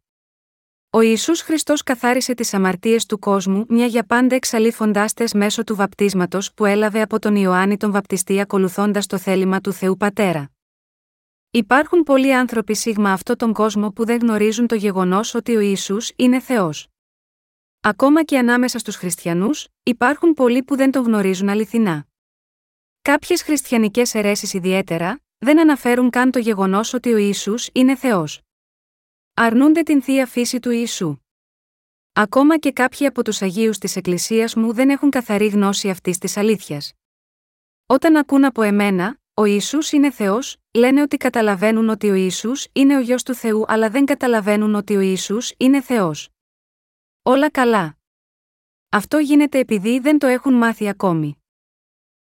Ο 0.90 1.02
Ιησούς 1.02 1.42
Χριστός 1.42 1.84
καθάρισε 1.84 2.34
τις 2.34 2.54
αμαρτίες 2.54 3.06
του 3.06 3.20
κόσμου 3.20 3.66
μια 3.70 3.86
για 3.86 4.04
πάντα 4.04 4.36
εξαλείφοντά 4.36 5.06
τε 5.16 5.26
μέσω 5.34 5.64
του 5.64 5.76
βαπτίσματος 5.76 6.54
που 6.54 6.66
έλαβε 6.66 7.02
από 7.02 7.20
τον 7.20 7.36
Ιωάννη 7.36 7.78
τον 7.78 7.92
Βαπτιστή 7.92 8.40
ακολουθώντας 8.40 9.06
το 9.06 9.18
θέλημα 9.18 9.62
του 9.62 9.74
Θεού 9.74 9.98
Πατέρα. 9.98 10.52
Υπάρχουν 11.52 12.04
πολλοί 12.04 12.36
άνθρωποι 12.36 12.76
σίγμα 12.76 13.12
αυτόν 13.12 13.38
τον 13.38 13.54
κόσμο 13.54 13.92
που 13.92 14.06
δεν 14.06 14.20
γνωρίζουν 14.22 14.68
το 14.68 14.76
γεγονός 14.76 15.34
ότι 15.34 15.56
ο 15.56 15.60
Ιησούς 15.60 16.12
είναι 16.16 16.40
Θεός. 16.40 16.91
Ακόμα 17.84 18.24
και 18.24 18.38
ανάμεσα 18.38 18.80
στους 18.80 18.96
χριστιανούς, 18.96 19.68
υπάρχουν 19.84 20.34
πολλοί 20.34 20.64
που 20.64 20.76
δεν 20.76 20.92
τον 20.92 21.04
γνωρίζουν 21.04 21.50
αληθινά. 21.50 22.08
Κάποιες 23.02 23.44
χριστιανικές 23.44 24.16
αιρέσεις 24.16 24.54
ιδιαίτερα, 24.54 25.20
δεν 25.38 25.60
αναφέρουν 25.60 26.10
καν 26.10 26.32
το 26.32 26.40
γεγονός 26.40 26.94
ότι 26.94 27.14
ο 27.14 27.18
Ισού 27.18 27.54
είναι 27.74 27.96
Θεός. 27.96 28.42
Αρνούνται 29.34 29.84
την 29.84 30.02
θεία 30.02 30.26
φύση 30.26 30.60
του 30.60 30.72
Ιησού. 30.72 31.18
Ακόμα 32.14 32.58
και 32.58 32.72
κάποιοι 32.72 33.06
από 33.06 33.24
τους 33.24 33.42
Αγίους 33.42 33.78
της 33.78 33.96
Εκκλησίας 33.96 34.56
μου 34.56 34.74
δεν 34.74 34.90
έχουν 34.90 35.10
καθαρή 35.10 35.48
γνώση 35.48 35.90
αυτής 35.90 36.18
της 36.18 36.38
αλήθειας. 36.38 36.94
Όταν 37.86 38.16
ακούν 38.16 38.46
από 38.46 38.62
εμένα, 38.62 39.20
ο 39.34 39.46
Ιησούς 39.46 39.92
είναι 39.92 40.12
Θεός, 40.12 40.58
λένε 40.74 41.02
ότι 41.02 41.18
καταλαβαίνουν 41.18 41.90
ότι 41.90 42.10
ο 42.10 42.14
Ιησούς 42.14 42.68
είναι 42.74 42.96
ο 42.98 43.00
γιος 43.00 43.24
του 43.24 43.34
Θεού, 43.34 43.66
αλλά 43.68 43.90
δεν 43.90 44.06
καταλαβαίνουν 44.06 44.76
ότι 44.76 44.96
ο 44.96 45.00
Ιησούς 45.00 45.54
είναι 45.58 45.82
Θεός. 45.82 46.30
Όλα 47.24 47.52
καλά. 47.52 47.98
Αυτό 48.90 49.18
γίνεται 49.18 49.60
επειδή 49.60 50.00
δεν 50.00 50.20
το 50.20 50.28
έχουν 50.28 50.54
μάθει 50.54 50.88
ακόμη. 50.88 51.44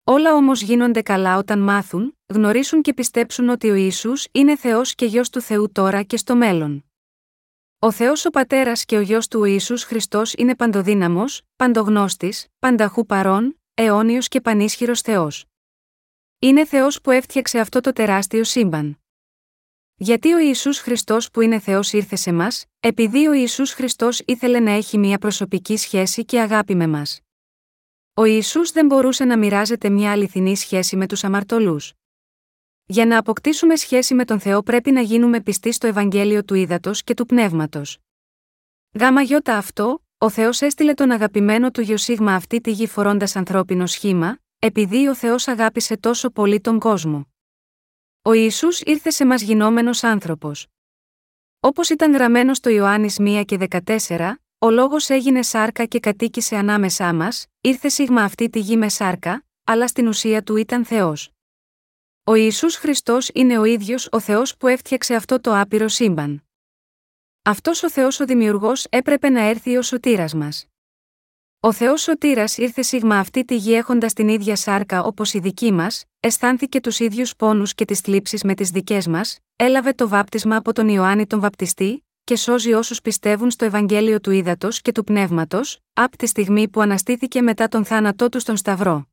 Όλα 0.04 0.34
όμως 0.34 0.62
γίνονται 0.62 1.02
καλά 1.02 1.38
όταν 1.38 1.58
μάθουν, 1.58 2.18
γνωρίσουν 2.26 2.82
και 2.82 2.94
πιστέψουν 2.94 3.48
ότι 3.48 3.70
ο 3.70 3.74
Ιησούς 3.74 4.26
είναι 4.32 4.56
Θεός 4.56 4.94
και 4.94 5.06
γιος 5.06 5.30
του 5.30 5.40
Θεού 5.40 5.72
τώρα 5.72 6.02
και 6.02 6.16
στο 6.16 6.36
μέλλον. 6.36 6.84
Ο 7.78 7.90
Θεός 7.90 8.24
ο 8.24 8.30
Πατέρας 8.30 8.84
και 8.84 8.96
ο 8.96 9.00
γιος 9.00 9.28
του 9.28 9.40
ο 9.40 9.44
Ιησούς 9.44 9.84
Χριστός 9.84 10.32
είναι 10.32 10.56
παντοδύναμος, 10.56 11.42
παντογνώστης, 11.56 12.46
πανταχού 12.58 13.06
παρών, 13.06 13.60
αιώνιος 13.74 14.28
και 14.28 14.40
πανίσχυρος 14.40 15.00
Θεός. 15.00 15.44
Είναι 16.38 16.64
Θεός 16.64 17.00
που 17.00 17.10
έφτιαξε 17.10 17.58
αυτό 17.58 17.80
το 17.80 17.92
τεράστιο 17.92 18.44
σύμπαν. 18.44 19.03
Γιατί 19.96 20.32
ο 20.32 20.38
Ιησούς 20.38 20.78
Χριστός 20.78 21.30
που 21.30 21.40
είναι 21.40 21.58
Θεός 21.58 21.92
ήρθε 21.92 22.16
σε 22.16 22.32
μας, 22.32 22.64
επειδή 22.80 23.26
ο 23.26 23.32
Ιησούς 23.32 23.72
Χριστός 23.72 24.22
ήθελε 24.26 24.60
να 24.60 24.70
έχει 24.70 24.98
μια 24.98 25.18
προσωπική 25.18 25.76
σχέση 25.76 26.24
και 26.24 26.40
αγάπη 26.40 26.74
με 26.74 26.86
μας. 26.86 27.20
Ο 28.14 28.24
Ιησούς 28.24 28.70
δεν 28.70 28.86
μπορούσε 28.86 29.24
να 29.24 29.38
μοιράζεται 29.38 29.88
μια 29.88 30.12
αληθινή 30.12 30.56
σχέση 30.56 30.96
με 30.96 31.06
τους 31.06 31.24
αμαρτωλούς. 31.24 31.92
Για 32.86 33.06
να 33.06 33.18
αποκτήσουμε 33.18 33.76
σχέση 33.76 34.14
με 34.14 34.24
τον 34.24 34.40
Θεό 34.40 34.62
πρέπει 34.62 34.90
να 34.90 35.00
γίνουμε 35.00 35.40
πιστοί 35.40 35.72
στο 35.72 35.86
Ευαγγέλιο 35.86 36.44
του 36.44 36.54
Ήδατος 36.54 37.02
και 37.02 37.14
του 37.14 37.26
Πνεύματος. 37.26 37.98
Γάμα 38.92 39.22
γιώτα 39.22 39.56
αυτό, 39.56 40.04
ο 40.18 40.30
Θεός 40.30 40.60
έστειλε 40.60 40.94
τον 40.94 41.10
αγαπημένο 41.10 41.70
του 41.70 41.80
Γιωσίγμα 41.80 42.34
αυτή 42.34 42.60
τη 42.60 42.70
γη 42.70 42.86
φορώντας 42.86 43.36
ανθρώπινο 43.36 43.86
σχήμα, 43.86 44.38
επειδή 44.58 45.08
ο 45.08 45.14
Θεός 45.14 45.48
αγάπησε 45.48 45.96
τόσο 45.96 46.30
πολύ 46.30 46.60
τον 46.60 46.78
κόσμο. 46.78 47.33
Ο 48.26 48.32
Ισού 48.32 48.68
ήρθε 48.84 49.10
σε 49.10 49.24
μας 49.24 49.42
γινόμενος 49.42 50.02
άνθρωπος. 50.02 50.66
Όπως 51.60 51.88
ήταν 51.90 52.12
γραμμένος 52.12 52.56
στο 52.56 52.70
Ιωάννης 52.70 53.16
1 53.20 53.42
και 53.46 53.58
14, 53.84 54.34
ο 54.58 54.70
λόγος 54.70 55.08
έγινε 55.08 55.42
σάρκα 55.42 55.84
και 55.84 56.00
κατοίκησε 56.00 56.56
ανάμεσά 56.56 57.14
μας, 57.14 57.46
ήρθε 57.60 57.88
σίγμα 57.88 58.22
αυτή 58.22 58.50
τη 58.50 58.58
γη 58.58 58.76
με 58.76 58.88
σάρκα, 58.88 59.44
αλλά 59.64 59.88
στην 59.88 60.08
ουσία 60.08 60.42
του 60.42 60.56
ήταν 60.56 60.84
Θεός. 60.84 61.30
Ο 62.24 62.34
Ισού 62.34 62.70
Χριστός 62.70 63.30
είναι 63.34 63.58
ο 63.58 63.64
ίδιος 63.64 64.08
ο 64.10 64.20
Θεός 64.20 64.56
που 64.56 64.66
έφτιαξε 64.66 65.14
αυτό 65.14 65.40
το 65.40 65.58
άπειρο 65.60 65.88
σύμπαν. 65.88 66.44
Αυτός 67.42 67.82
ο 67.82 67.90
Θεός 67.90 68.20
ο 68.20 68.24
Δημιουργός 68.24 68.86
έπρεπε 68.90 69.28
να 69.28 69.40
έρθει 69.40 69.76
ω 69.76 69.82
σωτήρας 69.82 70.34
μας. 70.34 70.66
Ο 71.64 71.72
Θεός 71.72 72.02
Σωτήρας 72.02 72.58
ήρθε 72.58 72.82
σίγμα 72.82 73.18
αυτή 73.18 73.44
τη 73.44 73.56
γη 73.56 73.74
έχοντας 73.74 74.12
την 74.12 74.28
ίδια 74.28 74.56
σάρκα 74.56 75.02
όπως 75.02 75.32
η 75.32 75.38
δική 75.38 75.72
μας, 75.72 76.04
αισθάνθηκε 76.20 76.80
τους 76.80 76.98
ίδιους 76.98 77.36
πόνους 77.36 77.74
και 77.74 77.84
τις 77.84 78.00
θλίψεις 78.00 78.42
με 78.42 78.54
τις 78.54 78.70
δικές 78.70 79.06
μας, 79.06 79.38
έλαβε 79.56 79.92
το 79.92 80.08
βάπτισμα 80.08 80.56
από 80.56 80.72
τον 80.72 80.88
Ιωάννη 80.88 81.26
τον 81.26 81.40
Βαπτιστή, 81.40 82.06
και 82.24 82.36
σώζει 82.36 82.72
όσους 82.72 83.00
πιστεύουν 83.00 83.50
στο 83.50 83.64
Ευαγγέλιο 83.64 84.20
του 84.20 84.30
Ήδατος 84.30 84.80
και 84.80 84.92
του 84.92 85.04
Πνεύματος, 85.04 85.78
από 85.92 86.16
τη 86.16 86.26
στιγμή 86.26 86.68
που 86.68 86.80
αναστήθηκε 86.80 87.42
μετά 87.42 87.68
τον 87.68 87.84
θάνατό 87.84 88.28
του 88.28 88.40
στον 88.40 88.56
Σταυρό. 88.56 89.06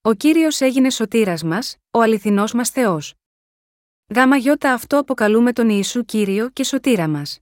Ο 0.00 0.12
κύριος 0.12 0.60
έγινε 0.60 0.90
σωτήρας 0.90 1.42
μας, 1.42 1.76
ο 1.90 2.00
αληθινός 2.00 2.52
μας 2.52 2.70
Θεός. 2.70 3.14
Γάμα 4.14 4.36
γιώτα 4.36 4.72
αυτό 4.72 4.98
αποκαλούμε 4.98 5.52
τον 5.52 5.68
Ιησού 5.68 6.04
κύριο 6.04 6.48
και 6.48 6.64
σωτήρα 6.64 7.08
μας. 7.08 7.38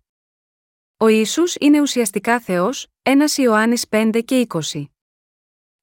Ο 0.96 1.08
Ισού 1.08 1.42
είναι 1.60 1.80
ουσιαστικά 1.80 2.40
Θεός, 2.40 2.86
1 3.04 3.10
Ιωάννης 3.36 3.84
5 3.90 4.20
και 4.24 4.46
20. 4.48 4.84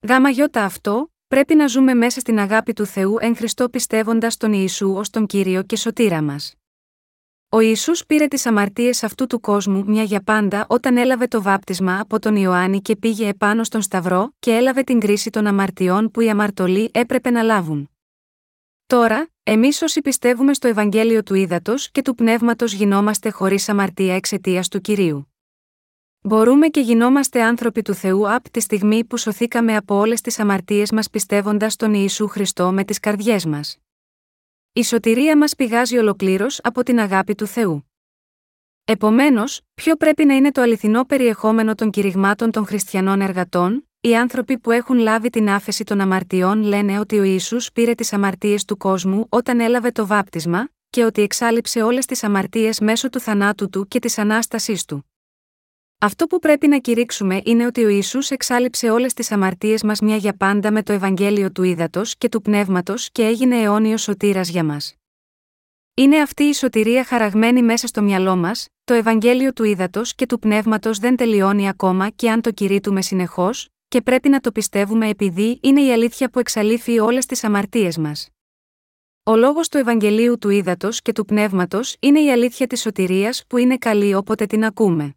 Γάμα 0.07 0.29
γιώτα 0.29 0.63
αυτό, 0.63 1.11
πρέπει 1.27 1.55
να 1.55 1.67
ζούμε 1.67 1.93
μέσα 1.93 2.19
στην 2.19 2.39
αγάπη 2.39 2.73
του 2.73 2.85
Θεού 2.85 3.17
εν 3.19 3.35
Χριστώ 3.35 3.69
πιστεύοντας 3.69 4.37
τον 4.37 4.53
Ιησού 4.53 4.93
ως 4.93 5.09
τον 5.09 5.25
κύριο 5.25 5.63
και 5.63 5.75
σωτήρα 5.75 6.21
μας. 6.21 6.53
Ο 7.49 7.59
Ισού 7.59 7.91
πήρε 8.07 8.27
τις 8.27 8.45
αμαρτίες 8.45 9.03
αυτού 9.03 9.27
του 9.27 9.39
κόσμου 9.39 9.83
μια 9.87 10.03
για 10.03 10.21
πάντα 10.21 10.65
όταν 10.69 10.97
έλαβε 10.97 11.27
το 11.27 11.41
βάπτισμα 11.41 11.99
από 11.99 12.19
τον 12.19 12.35
Ιωάννη 12.35 12.81
και 12.81 12.95
πήγε 12.95 13.27
επάνω 13.27 13.63
στον 13.63 13.81
Σταυρό 13.81 14.33
και 14.39 14.55
έλαβε 14.55 14.83
την 14.83 14.99
κρίση 14.99 15.29
των 15.29 15.47
αμαρτιών 15.47 16.11
που 16.11 16.21
οι 16.21 16.29
αμαρτωλοί 16.29 16.89
έπρεπε 16.93 17.29
να 17.29 17.41
λάβουν. 17.41 17.89
Τώρα, 18.85 19.29
εμείς 19.43 19.81
όσοι 19.81 20.01
πιστεύουμε 20.01 20.53
στο 20.53 20.67
Ευαγγέλιο 20.67 21.23
του 21.23 21.33
Ήδατος 21.33 21.91
και 21.91 22.01
του 22.01 22.15
Πνεύματος 22.15 22.73
γινόμαστε 22.73 23.29
χωρίς 23.29 23.69
αμαρτία 23.69 24.15
εξαιτίας 24.15 24.67
του 24.67 24.81
κυρίου. 24.81 25.28
Μπορούμε 26.29 26.67
και 26.67 26.79
γινόμαστε 26.79 27.41
άνθρωποι 27.41 27.81
του 27.81 27.93
Θεού 27.93 28.33
από 28.33 28.49
τη 28.49 28.59
στιγμή 28.59 29.05
που 29.05 29.17
σωθήκαμε 29.17 29.75
από 29.75 29.95
όλες 29.95 30.21
τις 30.21 30.39
αμαρτίες 30.39 30.91
μας 30.91 31.09
πιστεύοντας 31.09 31.75
τον 31.75 31.93
Ιησού 31.93 32.27
Χριστό 32.27 32.71
με 32.71 32.83
τις 32.83 32.99
καρδιές 32.99 33.45
μας. 33.45 33.77
Η 34.73 34.83
σωτηρία 34.83 35.37
μας 35.37 35.55
πηγάζει 35.55 35.97
ολοκλήρως 35.97 36.59
από 36.63 36.83
την 36.83 36.99
αγάπη 36.99 37.35
του 37.35 37.45
Θεού. 37.45 37.91
Επομένως, 38.85 39.61
ποιο 39.73 39.95
πρέπει 39.95 40.25
να 40.25 40.35
είναι 40.35 40.51
το 40.51 40.61
αληθινό 40.61 41.05
περιεχόμενο 41.05 41.75
των 41.75 41.89
κηρυγμάτων 41.89 42.51
των 42.51 42.65
χριστιανών 42.65 43.21
εργατών, 43.21 43.89
οι 44.01 44.15
άνθρωποι 44.15 44.57
που 44.57 44.71
έχουν 44.71 44.97
λάβει 44.97 45.29
την 45.29 45.49
άφεση 45.49 45.83
των 45.83 45.99
αμαρτιών 45.99 46.63
λένε 46.63 46.99
ότι 46.99 47.19
ο 47.19 47.23
Ιησούς 47.23 47.71
πήρε 47.71 47.93
τις 47.93 48.13
αμαρτίες 48.13 48.65
του 48.65 48.77
κόσμου 48.77 49.25
όταν 49.29 49.59
έλαβε 49.59 49.91
το 49.91 50.07
βάπτισμα, 50.07 50.69
και 50.89 51.03
ότι 51.03 51.21
εξάλληψε 51.21 51.81
όλες 51.81 52.05
τις 52.05 52.23
αμαρτίες 52.23 52.79
μέσω 52.79 53.09
του 53.09 53.19
θανάτου 53.19 53.69
του 53.69 53.87
και 53.87 53.99
της 53.99 54.17
ανάστασής 54.17 54.85
του. 54.85 55.08
Αυτό 56.01 56.25
που 56.25 56.39
πρέπει 56.39 56.67
να 56.67 56.79
κηρύξουμε 56.79 57.41
είναι 57.43 57.65
ότι 57.65 57.83
ο 57.83 57.89
Ιησούς 57.89 58.29
εξάλληψε 58.29 58.89
όλες 58.89 59.13
τις 59.13 59.31
αμαρτίες 59.31 59.83
μας 59.83 59.99
μια 59.99 60.15
για 60.15 60.33
πάντα 60.33 60.71
με 60.71 60.83
το 60.83 60.93
Ευαγγέλιο 60.93 61.51
του 61.51 61.63
Ήδατος 61.63 62.15
και 62.17 62.29
του 62.29 62.41
Πνεύματος 62.41 63.09
και 63.11 63.25
έγινε 63.25 63.61
αιώνιος 63.61 64.01
σωτήρας 64.01 64.49
για 64.49 64.63
μας. 64.63 64.93
Είναι 65.93 66.21
αυτή 66.21 66.43
η 66.43 66.53
σωτηρία 66.53 67.03
χαραγμένη 67.03 67.63
μέσα 67.63 67.87
στο 67.87 68.01
μυαλό 68.01 68.35
μας, 68.35 68.67
το 68.83 68.93
Ευαγγέλιο 68.93 69.53
του 69.53 69.63
Ήδατος 69.63 70.15
και 70.15 70.25
του 70.25 70.39
Πνεύματος 70.39 70.97
δεν 70.97 71.15
τελειώνει 71.15 71.69
ακόμα 71.69 72.09
και 72.09 72.29
αν 72.31 72.41
το 72.41 72.51
κηρύττουμε 72.51 73.01
συνεχώς, 73.01 73.67
και 73.87 74.01
πρέπει 74.01 74.29
να 74.29 74.39
το 74.39 74.51
πιστεύουμε 74.51 75.09
επειδή 75.09 75.59
είναι 75.61 75.81
η 75.81 75.91
αλήθεια 75.91 76.29
που 76.29 76.39
εξαλείφει 76.39 76.99
όλες 76.99 77.25
τις 77.25 77.43
αμαρτίες 77.43 77.97
μας. 77.97 78.29
Ο 79.23 79.35
λόγος 79.35 79.69
του 79.69 79.77
Ευαγγελίου 79.77 80.37
του 80.37 80.49
Ήδατος 80.49 81.01
και 81.01 81.11
του 81.11 81.25
Πνεύματος 81.25 81.95
είναι 81.99 82.19
η 82.19 82.31
αλήθεια 82.31 82.67
της 82.67 82.81
σωτηρίας 82.81 83.43
που 83.47 83.57
είναι 83.57 83.77
καλή 83.77 84.13
όποτε 84.13 84.45
την 84.45 84.65
ακούμε. 84.65 85.13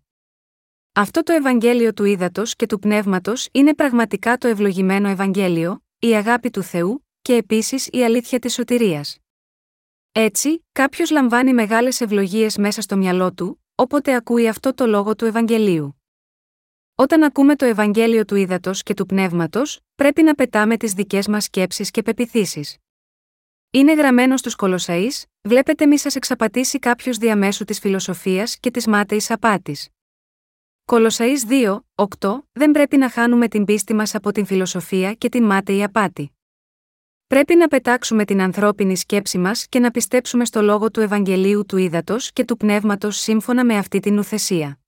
Αυτό 0.95 1.23
το 1.23 1.33
Ευαγγέλιο 1.33 1.93
του 1.93 2.05
Ήδατος 2.05 2.57
και 2.57 2.67
του 2.67 2.79
Πνεύματος 2.79 3.49
είναι 3.53 3.75
πραγματικά 3.75 4.39
το 4.39 4.49
ευλογημένο 4.49 5.09
Ευαγγέλιο, 5.09 5.85
η 5.99 6.15
αγάπη 6.15 6.51
του 6.51 6.63
Θεού, 6.63 7.07
και 7.23 7.35
επίσης 7.35 7.89
η 7.93 8.05
αλήθεια 8.05 8.39
της 8.39 8.55
σωτηρίας. 8.55 9.19
Έτσι, 10.13 10.67
κάποιος 10.73 11.11
λαμβάνει 11.11 11.53
μεγάλες 11.55 12.01
ευλογίες 12.01 12.57
μέσα 12.57 12.81
στο 12.81 12.97
μυαλό 12.97 13.33
του, 13.33 13.65
όποτε 13.75 14.15
ακούει 14.15 14.49
αυτό 14.49 14.75
το 14.75 14.87
λόγο 14.87 15.17
του 15.17 15.25
Ευαγγελίου. 15.25 16.03
Όταν 16.95 17.23
ακούμε 17.23 17.57
το 17.57 17.65
Ευαγγέλιο 17.65 18.25
του 18.25 18.35
Ήδατος 18.35 18.83
και 18.83 18.95
του 18.95 19.07
Πνεύματος, 19.07 19.81
πρέπει 19.95 20.23
να 20.23 20.35
πετάμε 20.35 20.77
τις 20.77 20.93
δικές 20.93 21.29
μας 21.29 21.45
σκέψεις 21.45 21.91
και 21.91 22.03
πεπιθήσεις. 22.03 22.77
Είναι 23.71 23.95
γραμμένο 23.95 24.37
στους 24.37 24.55
Κολοσαεί, 24.55 25.09
βλέπετε 25.43 25.87
μη 25.87 25.99
σας 25.99 26.17
εξαπατήσει 26.17 26.79
κάποιος 26.79 27.17
διαμέσου 27.17 27.65
της 27.65 27.79
φιλοσοφίας 27.79 28.59
και 28.59 28.71
της 28.71 28.87
μάταιης 28.87 29.31
απάτης. 29.31 29.92
Κολοσαεί 30.85 31.33
2, 31.49 31.81
8, 32.19 32.39
δεν 32.53 32.71
πρέπει 32.71 32.97
να 32.97 33.11
χάνουμε 33.11 33.49
την 33.49 33.65
πίστη 33.65 33.95
μας 33.95 34.15
από 34.15 34.33
την 34.33 34.47
φιλοσοφία 34.47 35.15
και 35.15 35.29
την 35.29 35.45
μάταιη 35.45 35.83
απάτη. 35.83 36.33
Πρέπει 37.27 37.55
να 37.55 37.69
πετάξουμε 37.69 38.25
την 38.25 38.41
ανθρώπινη 38.41 38.97
σκέψη 38.97 39.39
μας 39.39 39.67
και 39.67 39.79
να 39.79 39.91
πιστέψουμε 39.91 40.45
στο 40.45 40.63
λόγο 40.63 40.91
του 40.91 41.01
Ευαγγελίου 41.01 41.67
του 41.67 41.77
Ήδατος 41.77 42.33
και 42.33 42.45
του 42.45 42.57
Πνεύματος 42.57 43.17
σύμφωνα 43.17 43.65
με 43.65 43.77
αυτή 43.77 44.01
την 44.01 44.19
ουθεσία. 44.19 44.79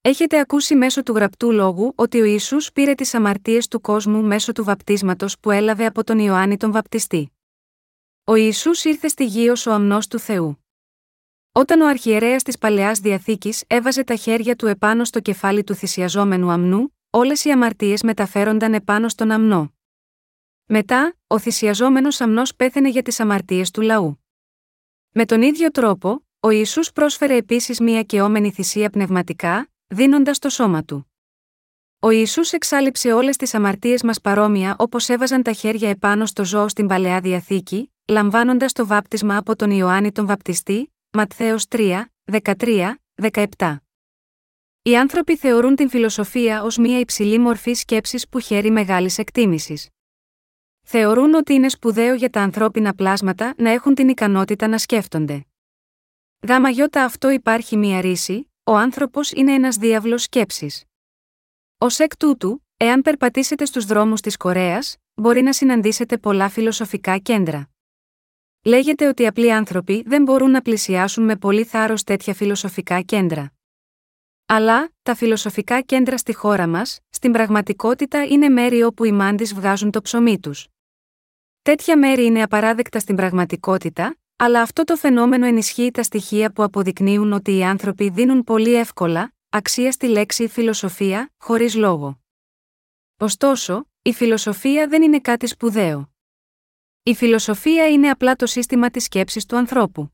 Έχετε 0.00 0.38
ακούσει 0.38 0.74
μέσω 0.74 1.02
του 1.02 1.12
γραπτού 1.12 1.52
λόγου 1.52 1.92
ότι 1.94 2.20
ο 2.20 2.24
Ισού 2.24 2.56
πήρε 2.74 2.94
τις 2.94 3.14
αμαρτίες 3.14 3.68
του 3.68 3.80
κόσμου 3.80 4.22
μέσω 4.22 4.52
του 4.52 4.64
βαπτίσματος 4.64 5.38
που 5.40 5.50
έλαβε 5.50 5.86
από 5.86 6.04
τον 6.04 6.18
Ιωάννη 6.18 6.56
τον 6.56 6.72
Βαπτιστή. 6.72 7.32
Ο 8.24 8.34
Ιησούς 8.34 8.84
ήρθε 8.84 9.08
στη 9.08 9.24
γη 9.24 9.48
ως 9.48 9.66
ο 9.66 9.72
αμνός 9.72 10.06
του 10.06 10.18
Θεού. 10.18 10.63
Όταν 11.56 11.80
ο 11.80 11.86
αρχιερέας 11.86 12.42
της 12.42 12.58
Παλαιάς 12.58 12.98
Διαθήκης 12.98 13.64
έβαζε 13.66 14.04
τα 14.04 14.14
χέρια 14.14 14.56
του 14.56 14.66
επάνω 14.66 15.04
στο 15.04 15.20
κεφάλι 15.20 15.64
του 15.64 15.74
θυσιαζόμενου 15.74 16.50
αμνού, 16.50 16.96
όλες 17.10 17.44
οι 17.44 17.50
αμαρτίες 17.50 18.02
μεταφέρονταν 18.02 18.74
επάνω 18.74 19.08
στον 19.08 19.30
αμνό. 19.30 19.74
Μετά, 20.66 21.16
ο 21.26 21.38
θυσιαζόμενος 21.38 22.20
αμνός 22.20 22.54
πέθαινε 22.54 22.88
για 22.88 23.02
τις 23.02 23.20
αμαρτίες 23.20 23.70
του 23.70 23.80
λαού. 23.80 24.24
Με 25.10 25.24
τον 25.24 25.42
ίδιο 25.42 25.70
τρόπο, 25.70 26.26
ο 26.40 26.50
Ιησούς 26.50 26.92
πρόσφερε 26.92 27.36
επίσης 27.36 27.80
μια 27.80 28.02
κεόμενη 28.02 28.50
θυσία 28.50 28.90
πνευματικά, 28.90 29.68
δίνοντας 29.86 30.38
το 30.38 30.48
σώμα 30.48 30.84
του. 30.84 31.10
Ο 32.00 32.10
Ιησούς 32.10 32.52
εξάλληψε 32.52 33.12
όλες 33.12 33.36
τις 33.36 33.54
αμαρτίες 33.54 34.02
μας 34.02 34.20
παρόμοια 34.20 34.76
όπως 34.78 35.08
έβαζαν 35.08 35.42
τα 35.42 35.52
χέρια 35.52 35.88
επάνω 35.88 36.26
στο 36.26 36.44
ζώο 36.44 36.68
στην 36.68 36.86
παλαιά 36.86 37.20
διαθήκη, 37.20 37.92
λαμβάνοντας 38.08 38.72
το 38.72 38.86
βάπτισμα 38.86 39.36
από 39.36 39.56
τον 39.56 39.70
Ιωάννη 39.70 40.12
τον 40.12 40.26
Βαπτιστή, 40.26 40.88
Ματθαίος 41.16 41.66
3, 41.68 42.04
13, 42.24 42.94
17. 43.22 43.76
Οι 44.82 44.96
άνθρωποι 44.96 45.36
θεωρούν 45.36 45.76
την 45.76 45.88
φιλοσοφία 45.88 46.62
ως 46.62 46.76
μια 46.76 46.98
υψηλή 46.98 47.38
μορφή 47.38 47.72
σκέψης 47.72 48.28
που 48.28 48.40
χαίρει 48.40 48.70
μεγάλης 48.70 49.18
εκτίμησης. 49.18 49.88
Θεωρούν 50.82 51.34
ότι 51.34 51.52
είναι 51.52 51.68
σπουδαίο 51.68 52.14
για 52.14 52.30
τα 52.30 52.40
ανθρώπινα 52.40 52.94
πλάσματα 52.94 53.54
να 53.56 53.70
έχουν 53.70 53.94
την 53.94 54.08
ικανότητα 54.08 54.68
να 54.68 54.78
σκέφτονται. 54.78 55.44
Γάμα 56.48 56.68
γιώτα 56.68 57.04
αυτό 57.04 57.30
υπάρχει 57.30 57.76
μία 57.76 58.00
ρίση, 58.00 58.50
ο 58.64 58.76
άνθρωπος 58.76 59.30
είναι 59.32 59.52
ένας 59.52 59.76
διάβλος 59.76 60.22
σκέψης. 60.22 60.84
Ω 61.78 61.86
εκ 61.98 62.16
τούτου, 62.16 62.66
εάν 62.76 63.02
περπατήσετε 63.02 63.64
στους 63.64 63.84
δρόμους 63.84 64.20
της 64.20 64.36
Κορέας, 64.36 64.96
μπορεί 65.14 65.42
να 65.42 65.52
συναντήσετε 65.52 66.18
πολλά 66.18 66.48
φιλοσοφικά 66.48 67.18
κέντρα. 67.18 67.73
Λέγεται 68.66 69.08
ότι 69.08 69.26
απλοί 69.26 69.52
άνθρωποι 69.52 70.02
δεν 70.06 70.22
μπορούν 70.22 70.50
να 70.50 70.62
πλησιάσουν 70.62 71.24
με 71.24 71.36
πολύ 71.36 71.64
θάρρος 71.64 72.04
τέτοια 72.04 72.34
φιλοσοφικά 72.34 73.00
κέντρα. 73.00 73.52
Αλλά, 74.46 74.92
τα 75.02 75.14
φιλοσοφικά 75.14 75.80
κέντρα 75.80 76.18
στη 76.18 76.34
χώρα 76.34 76.66
μας, 76.66 77.00
στην 77.08 77.32
πραγματικότητα 77.32 78.24
είναι 78.24 78.48
μέρη 78.48 78.82
όπου 78.82 79.04
οι 79.04 79.12
μάντις 79.12 79.54
βγάζουν 79.54 79.90
το 79.90 80.00
ψωμί 80.00 80.40
τους. 80.40 80.68
Τέτοια 81.62 81.98
μέρη 81.98 82.24
είναι 82.24 82.42
απαράδεκτα 82.42 82.98
στην 82.98 83.16
πραγματικότητα, 83.16 84.16
αλλά 84.36 84.60
αυτό 84.60 84.84
το 84.84 84.96
φαινόμενο 84.96 85.46
ενισχύει 85.46 85.90
τα 85.90 86.02
στοιχεία 86.02 86.52
που 86.52 86.62
αποδεικνύουν 86.62 87.32
ότι 87.32 87.56
οι 87.56 87.64
άνθρωποι 87.64 88.08
δίνουν 88.10 88.44
πολύ 88.44 88.74
εύκολα 88.74 89.32
αξία 89.48 89.92
στη 89.92 90.06
λέξη 90.06 90.48
φιλοσοφία, 90.48 91.32
χωρίς 91.36 91.74
λόγο. 91.74 92.20
Ωστόσο, 93.18 93.88
η 94.02 94.12
φιλοσοφία 94.12 94.88
δεν 94.88 95.02
είναι 95.02 95.20
κάτι 95.20 95.46
σπουδαίο. 95.46 96.13
Η 97.06 97.14
φιλοσοφία 97.14 97.88
είναι 97.88 98.10
απλά 98.10 98.36
το 98.36 98.46
σύστημα 98.46 98.90
της 98.90 99.04
σκέψης 99.04 99.46
του 99.46 99.56
ανθρώπου. 99.56 100.12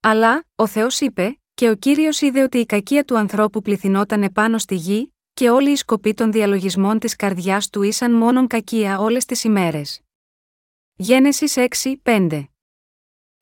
Αλλά, 0.00 0.44
ο 0.54 0.66
Θεός 0.66 1.00
είπε, 1.00 1.40
και 1.54 1.70
ο 1.70 1.76
κύριος 1.76 2.20
είδε 2.20 2.42
ότι 2.42 2.58
η 2.58 2.66
κακία 2.66 3.04
του 3.04 3.18
ανθρώπου 3.18 3.62
πληθυνόταν 3.62 4.22
επάνω 4.22 4.58
στη 4.58 4.74
γη, 4.74 5.14
και 5.32 5.50
όλοι 5.50 5.70
οι 5.70 5.76
σκοποί 5.76 6.14
των 6.14 6.32
διαλογισμών 6.32 6.98
της 6.98 7.16
καρδιάς 7.16 7.68
του 7.68 7.82
ήσαν 7.82 8.12
μόνον 8.12 8.46
κακία 8.46 8.98
όλες 8.98 9.24
τις 9.24 9.44
ημέρες. 9.44 10.00
Γένεσης 10.94 11.56
6, 11.56 11.96
5. 12.02 12.44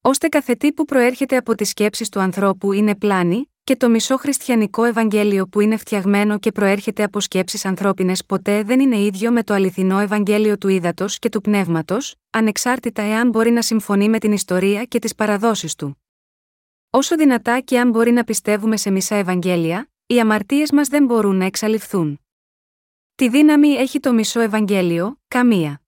Ώστε 0.00 0.28
καθετή 0.28 0.72
που 0.72 0.84
προέρχεται 0.84 1.36
από 1.36 1.54
τις 1.54 1.68
σκέψεις 1.68 2.08
του 2.08 2.20
ανθρώπου 2.20 2.72
είναι 2.72 2.96
πλάνη, 2.96 3.52
και 3.68 3.76
το 3.76 3.88
μισό 3.88 4.16
χριστιανικό 4.16 4.84
Ευαγγέλιο 4.84 5.46
που 5.46 5.60
είναι 5.60 5.76
φτιαγμένο 5.76 6.38
και 6.38 6.52
προέρχεται 6.52 7.02
από 7.02 7.20
σκέψεις 7.20 7.64
ανθρώπινες 7.64 8.24
ποτέ 8.24 8.62
δεν 8.62 8.80
είναι 8.80 8.98
ίδιο 8.98 9.32
με 9.32 9.42
το 9.42 9.54
αληθινό 9.54 9.98
Ευαγγέλιο 9.98 10.58
του 10.58 10.68
ύδατο 10.68 11.06
και 11.18 11.28
του 11.28 11.40
πνεύματος, 11.40 12.14
ανεξάρτητα 12.30 13.02
εάν 13.02 13.28
μπορεί 13.28 13.50
να 13.50 13.62
συμφωνεί 13.62 14.08
με 14.08 14.18
την 14.18 14.32
ιστορία 14.32 14.84
και 14.84 14.98
τις 14.98 15.14
παραδόσεις 15.14 15.74
του. 15.74 16.02
Όσο 16.90 17.16
δυνατά 17.16 17.60
και 17.60 17.78
αν 17.78 17.90
μπορεί 17.90 18.10
να 18.10 18.24
πιστεύουμε 18.24 18.76
σε 18.76 18.90
μισά 18.90 19.14
Ευαγγέλια, 19.14 19.90
οι 20.06 20.20
αμαρτίες 20.20 20.72
μας 20.72 20.88
δεν 20.88 21.04
μπορούν 21.04 21.36
να 21.36 21.44
εξαλειφθούν. 21.44 22.20
Τη 23.14 23.28
δύναμη 23.28 23.68
έχει 23.68 24.00
το 24.00 24.12
μισό 24.12 24.40
Ευαγγέλιο, 24.40 25.20
καμία. 25.28 25.82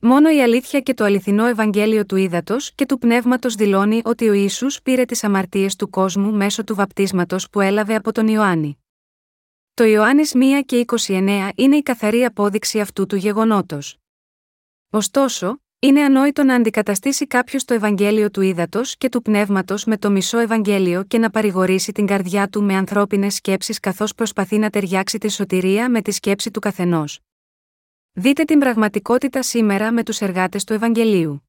Μόνο 0.00 0.30
η 0.30 0.42
αλήθεια 0.42 0.80
και 0.80 0.94
το 0.94 1.04
αληθινό 1.04 1.46
Ευαγγέλιο 1.46 2.06
του 2.06 2.16
ύδατο 2.16 2.56
και 2.74 2.86
του 2.86 2.98
πνεύματος 2.98 3.54
δηλώνει 3.54 4.00
ότι 4.04 4.28
ο 4.28 4.32
Ιησούς 4.32 4.82
πήρε 4.82 5.04
τις 5.04 5.24
αμαρτίες 5.24 5.76
του 5.76 5.90
κόσμου 5.90 6.32
μέσω 6.32 6.64
του 6.64 6.74
βαπτίσματος 6.74 7.50
που 7.50 7.60
έλαβε 7.60 7.94
από 7.94 8.12
τον 8.12 8.28
Ιωάννη. 8.28 8.78
Το 9.74 9.84
Ιωάννης 9.84 10.32
1 10.34 10.38
και 10.66 10.84
29 11.06 11.48
είναι 11.54 11.76
η 11.76 11.82
καθαρή 11.82 12.24
απόδειξη 12.24 12.80
αυτού 12.80 13.06
του 13.06 13.16
γεγονότος. 13.16 13.98
Ωστόσο, 14.90 15.60
είναι 15.78 16.00
ανόητο 16.02 16.44
να 16.44 16.54
αντικαταστήσει 16.54 17.26
κάποιος 17.26 17.64
το 17.64 17.74
Ευαγγέλιο 17.74 18.30
του 18.30 18.40
ύδατο 18.40 18.80
και 18.98 19.08
του 19.08 19.22
πνεύματος 19.22 19.84
με 19.84 19.96
το 19.96 20.10
μισό 20.10 20.38
Ευαγγέλιο 20.38 21.04
και 21.04 21.18
να 21.18 21.30
παρηγορήσει 21.30 21.92
την 21.92 22.06
καρδιά 22.06 22.48
του 22.48 22.62
με 22.62 22.74
ανθρώπινες 22.74 23.34
σκέψεις 23.34 23.80
καθώς 23.80 24.14
προσπαθεί 24.14 24.58
να 24.58 24.70
ταιριάξει 24.70 25.18
τη 25.18 25.30
σωτηρία 25.30 25.90
με 25.90 26.02
τη 26.02 26.10
σκέψη 26.10 26.50
του 26.50 26.60
καθενός. 26.60 27.20
Δείτε 28.20 28.44
την 28.44 28.58
πραγματικότητα 28.58 29.42
σήμερα 29.42 29.92
με 29.92 30.02
τους 30.02 30.20
εργάτες 30.20 30.64
του 30.64 30.72
Ευαγγελίου. 30.72 31.48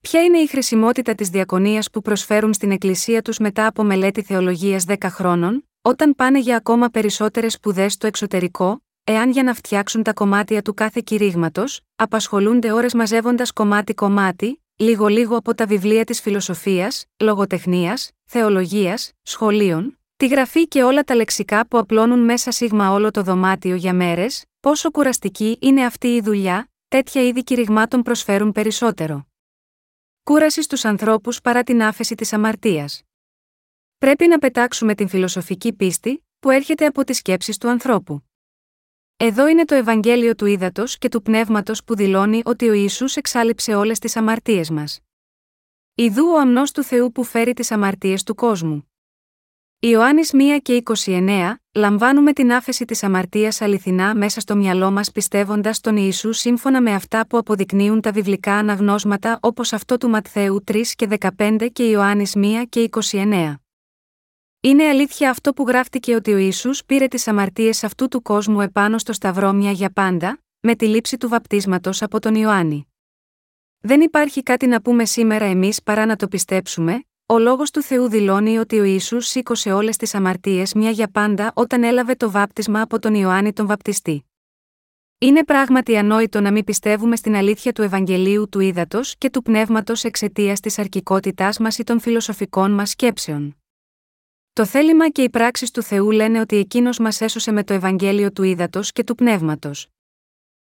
Ποια 0.00 0.22
είναι 0.22 0.38
η 0.38 0.46
χρησιμότητα 0.46 1.14
της 1.14 1.28
διακονίας 1.28 1.90
που 1.90 2.00
προσφέρουν 2.02 2.52
στην 2.52 2.70
Εκκλησία 2.70 3.22
τους 3.22 3.38
μετά 3.38 3.66
από 3.66 3.82
μελέτη 3.82 4.22
θεολογίας 4.22 4.84
10 4.88 4.96
χρόνων, 5.02 5.68
όταν 5.82 6.14
πάνε 6.14 6.38
για 6.38 6.56
ακόμα 6.56 6.88
περισσότερες 6.88 7.52
σπουδές 7.52 7.92
στο 7.92 8.06
εξωτερικό, 8.06 8.82
εάν 9.04 9.30
για 9.30 9.42
να 9.42 9.54
φτιάξουν 9.54 10.02
τα 10.02 10.12
κομμάτια 10.12 10.62
του 10.62 10.74
κάθε 10.74 11.00
κηρύγματος, 11.04 11.80
απασχολούνται 11.96 12.72
ώρες 12.72 12.94
μαζεύοντας 12.94 13.52
κομμάτι-κομμάτι, 13.52 14.62
λίγο-λίγο 14.76 15.36
από 15.36 15.54
τα 15.54 15.66
βιβλία 15.66 16.04
της 16.04 16.20
φιλοσοφίας, 16.20 17.04
λογοτεχνίας, 17.18 18.10
θεολογίας, 18.24 19.12
σχολείων, 19.22 19.98
τη 20.16 20.26
γραφή 20.26 20.68
και 20.68 20.82
όλα 20.82 21.02
τα 21.02 21.14
λεξικά 21.14 21.66
που 21.66 21.78
απλώνουν 21.78 22.24
μέσα 22.24 22.50
σίγμα 22.50 22.92
όλο 22.92 23.10
το 23.10 23.22
δωμάτιο 23.22 23.74
για 23.74 23.94
μέρες, 23.94 24.44
Πόσο 24.64 24.90
κουραστική 24.90 25.58
είναι 25.60 25.84
αυτή 25.84 26.06
η 26.08 26.20
δουλειά, 26.20 26.70
τέτοια 26.88 27.22
είδη 27.22 27.44
κηρυγμάτων 27.44 28.02
προσφέρουν 28.02 28.52
περισσότερο. 28.52 29.26
Κούραση 30.22 30.62
στους 30.62 30.84
ανθρώπους 30.84 31.40
παρά 31.40 31.62
την 31.62 31.82
άφεση 31.82 32.14
της 32.14 32.32
αμαρτίας. 32.32 33.02
Πρέπει 33.98 34.26
να 34.26 34.38
πετάξουμε 34.38 34.94
την 34.94 35.08
φιλοσοφική 35.08 35.72
πίστη, 35.72 36.24
που 36.38 36.50
έρχεται 36.50 36.86
από 36.86 37.04
τις 37.04 37.16
σκέψεις 37.16 37.58
του 37.58 37.68
ανθρώπου. 37.68 38.22
Εδώ 39.16 39.48
είναι 39.48 39.64
το 39.64 39.74
Ευαγγέλιο 39.74 40.34
του 40.34 40.46
Ήδατος 40.46 40.98
και 40.98 41.08
του 41.08 41.22
Πνεύματος 41.22 41.84
που 41.84 41.96
δηλώνει 41.96 42.42
ότι 42.44 42.68
ο 42.68 42.72
Ισού 42.72 43.06
εξάλληψε 43.14 43.74
όλες 43.74 43.98
τις 43.98 44.16
αμαρτίες 44.16 44.70
μας. 44.70 45.00
Ιδού 45.94 46.24
ο 46.26 46.38
αμνός 46.38 46.72
του 46.72 46.82
Θεού 46.82 47.12
που 47.12 47.24
φέρει 47.24 47.52
τις 47.52 47.70
αμαρτίες 47.70 48.22
του 48.22 48.34
κόσμου. 48.34 48.93
Ιωάννης 49.86 50.30
1 50.32 50.36
και 50.62 50.82
29, 51.04 51.54
λαμβάνουμε 51.74 52.32
την 52.32 52.52
άφεση 52.52 52.84
της 52.84 53.02
αμαρτίας 53.02 53.60
αληθινά 53.60 54.14
μέσα 54.14 54.40
στο 54.40 54.56
μυαλό 54.56 54.90
μας 54.90 55.10
πιστεύοντας 55.10 55.80
τον 55.80 55.96
Ιησού 55.96 56.32
σύμφωνα 56.32 56.82
με 56.82 56.94
αυτά 56.94 57.26
που 57.26 57.38
αποδεικνύουν 57.38 58.00
τα 58.00 58.12
βιβλικά 58.12 58.54
αναγνώσματα 58.54 59.38
όπως 59.42 59.72
αυτό 59.72 59.96
του 59.96 60.08
Ματθαίου 60.08 60.64
3 60.72 60.82
και 60.94 61.08
15 61.38 61.68
και 61.72 61.82
Ιωάννης 61.82 62.32
1 62.36 62.62
και 62.68 62.88
29. 63.10 63.54
Είναι 64.60 64.88
αλήθεια 64.88 65.30
αυτό 65.30 65.52
που 65.52 65.64
γράφτηκε 65.68 66.14
ότι 66.14 66.32
ο 66.32 66.36
Ιησούς 66.36 66.84
πήρε 66.84 67.06
τις 67.06 67.28
αμαρτίες 67.28 67.84
αυτού 67.84 68.08
του 68.08 68.22
κόσμου 68.22 68.60
επάνω 68.60 68.98
στο 68.98 69.12
σταυρό 69.12 69.52
μια 69.52 69.70
για 69.70 69.90
πάντα, 69.90 70.38
με 70.60 70.74
τη 70.74 70.86
λήψη 70.86 71.16
του 71.16 71.28
βαπτίσματος 71.28 72.02
από 72.02 72.20
τον 72.20 72.34
Ιωάννη. 72.34 72.88
Δεν 73.80 74.00
υπάρχει 74.00 74.42
κάτι 74.42 74.66
να 74.66 74.82
πούμε 74.82 75.04
σήμερα 75.04 75.44
εμείς 75.44 75.82
παρά 75.82 76.06
να 76.06 76.16
το 76.16 76.28
πιστέψουμε, 76.28 77.04
ο 77.26 77.38
λόγος 77.38 77.70
του 77.70 77.82
Θεού 77.82 78.08
δηλώνει 78.08 78.58
ότι 78.58 78.78
ο 78.78 78.84
Ισού 78.84 79.20
σήκωσε 79.20 79.72
όλες 79.72 79.96
τις 79.96 80.14
αμαρτίες 80.14 80.74
μια 80.74 80.90
για 80.90 81.08
πάντα 81.08 81.52
όταν 81.54 81.82
έλαβε 81.82 82.14
το 82.14 82.30
βάπτισμα 82.30 82.80
από 82.80 82.98
τον 82.98 83.14
Ιωάννη 83.14 83.52
τον 83.52 83.66
Βαπτιστή. 83.66 84.24
Είναι 85.18 85.44
πράγματι 85.44 85.96
ανόητο 85.96 86.40
να 86.40 86.52
μην 86.52 86.64
πιστεύουμε 86.64 87.16
στην 87.16 87.34
αλήθεια 87.34 87.72
του 87.72 87.82
Ευαγγελίου 87.82 88.48
του 88.48 88.60
Ήδατος 88.60 89.16
και 89.18 89.30
του 89.30 89.42
Πνεύματος 89.42 90.04
εξαιτίας 90.04 90.60
της 90.60 90.78
αρκικότητά 90.78 91.52
μας 91.60 91.78
ή 91.78 91.84
των 91.84 92.00
φιλοσοφικών 92.00 92.70
μας 92.70 92.90
σκέψεων. 92.90 93.56
Το 94.52 94.64
θέλημα 94.64 95.10
και 95.10 95.22
οι 95.22 95.30
πράξεις 95.30 95.70
του 95.70 95.82
Θεού 95.82 96.10
λένε 96.10 96.40
ότι 96.40 96.56
εκείνος 96.56 96.98
μας 96.98 97.20
έσωσε 97.20 97.52
με 97.52 97.64
το 97.64 97.74
Ευαγγέλιο 97.74 98.32
του 98.32 98.42
Ήδατος 98.42 98.92
και 98.92 99.04
του 99.04 99.14
Πνεύματος. 99.14 99.88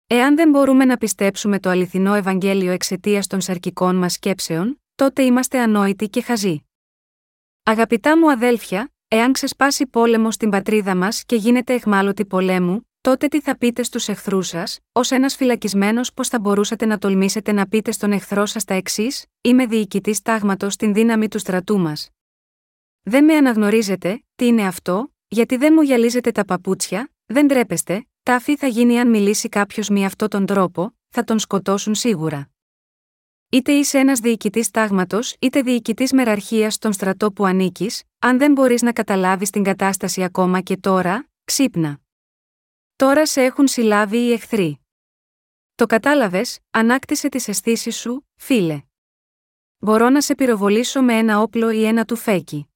Εάν 0.06 0.36
δεν 0.36 0.50
μπορούμε 0.50 0.84
να 0.84 0.96
πιστέψουμε 0.96 1.58
το 1.58 1.70
αληθινό 1.70 2.14
Ευαγγέλιο 2.14 2.72
εξαιτίας 2.72 3.26
των 3.26 3.40
σαρκικών 3.40 3.96
μας 3.96 4.12
σκέψεων, 4.12 4.79
τότε 5.00 5.22
είμαστε 5.22 5.60
ανόητοι 5.60 6.08
και 6.08 6.22
χαζοί. 6.22 6.64
Αγαπητά 7.62 8.18
μου 8.18 8.30
αδέλφια, 8.30 8.92
εάν 9.08 9.32
ξεσπάσει 9.32 9.86
πόλεμο 9.86 10.30
στην 10.30 10.50
πατρίδα 10.50 10.96
μας 10.96 11.24
και 11.24 11.36
γίνεται 11.36 11.74
εχμάλωτη 11.74 12.26
πολέμου, 12.26 12.88
τότε 13.00 13.28
τι 13.28 13.40
θα 13.40 13.58
πείτε 13.58 13.82
στους 13.82 14.08
εχθρούς 14.08 14.46
σας, 14.46 14.78
ως 14.92 15.10
ένας 15.10 15.36
φυλακισμένος, 15.36 16.12
πώς 16.12 16.28
θα 16.28 16.40
μπορούσατε 16.40 16.86
να 16.86 16.98
τολμήσετε 16.98 17.52
να 17.52 17.68
πείτε 17.68 17.92
στον 17.92 18.12
εχθρό 18.12 18.46
σας 18.46 18.64
τα 18.64 18.74
εξής: 18.74 19.26
Είμαι 19.40 19.66
διοικητής 19.66 20.22
τάγματος 20.22 20.72
στην 20.72 20.94
δύναμη 20.94 21.28
του 21.28 21.38
στρατού 21.38 21.78
μας. 21.78 22.10
Δεν 23.02 23.24
με 23.24 23.34
αναγνωρίζετε, 23.34 24.24
τι 24.34 24.46
είναι 24.46 24.66
αυτό, 24.66 25.12
γιατί 25.28 25.56
δεν 25.56 25.72
μου 25.76 25.82
γυαλίζετε 25.82 26.30
τα 26.30 26.44
παπούτσια, 26.44 27.12
δεν 27.26 27.48
τρέπεστε, 27.48 28.06
τάφη 28.22 28.56
θα 28.56 28.66
γίνει 28.66 28.98
αν 28.98 29.10
μιλήσει 29.10 29.48
κάποιος 29.48 29.88
με 29.88 30.04
αυτόν 30.04 30.28
τον 30.28 30.46
τρόπο, 30.46 30.94
θα 31.08 31.24
τον 31.24 31.38
σκοτώσουν 31.38 31.94
σίγουρα. 31.94 32.50
Είτε 33.52 33.72
είσαι 33.72 33.98
ένας 33.98 34.20
διοικητής 34.20 34.70
τάγματος, 34.70 35.36
είτε 35.38 35.62
διοικητής 35.62 36.12
μεραρχίας 36.12 36.74
στον 36.74 36.92
στρατό 36.92 37.32
που 37.32 37.44
ανήκεις, 37.44 38.02
αν 38.18 38.38
δεν 38.38 38.52
μπορείς 38.52 38.82
να 38.82 38.92
καταλάβεις 38.92 39.50
την 39.50 39.62
κατάσταση 39.62 40.22
ακόμα 40.22 40.60
και 40.60 40.76
τώρα, 40.76 41.28
ξύπνα. 41.44 42.00
Τώρα 42.96 43.26
σε 43.26 43.42
έχουν 43.42 43.68
συλλάβει 43.68 44.18
οι 44.18 44.32
εχθροί. 44.32 44.80
Το 45.74 45.86
κατάλαβες, 45.86 46.58
ανάκτησε 46.70 47.28
τις 47.28 47.48
αισθήσεις 47.48 47.96
σου, 47.96 48.28
φίλε. 48.36 48.82
Μπορώ 49.78 50.10
να 50.10 50.20
σε 50.20 50.34
πυροβολήσω 50.34 51.02
με 51.02 51.18
ένα 51.18 51.40
όπλο 51.40 51.70
ή 51.70 51.84
ένα 51.84 52.04
τουφέκι. 52.04 52.68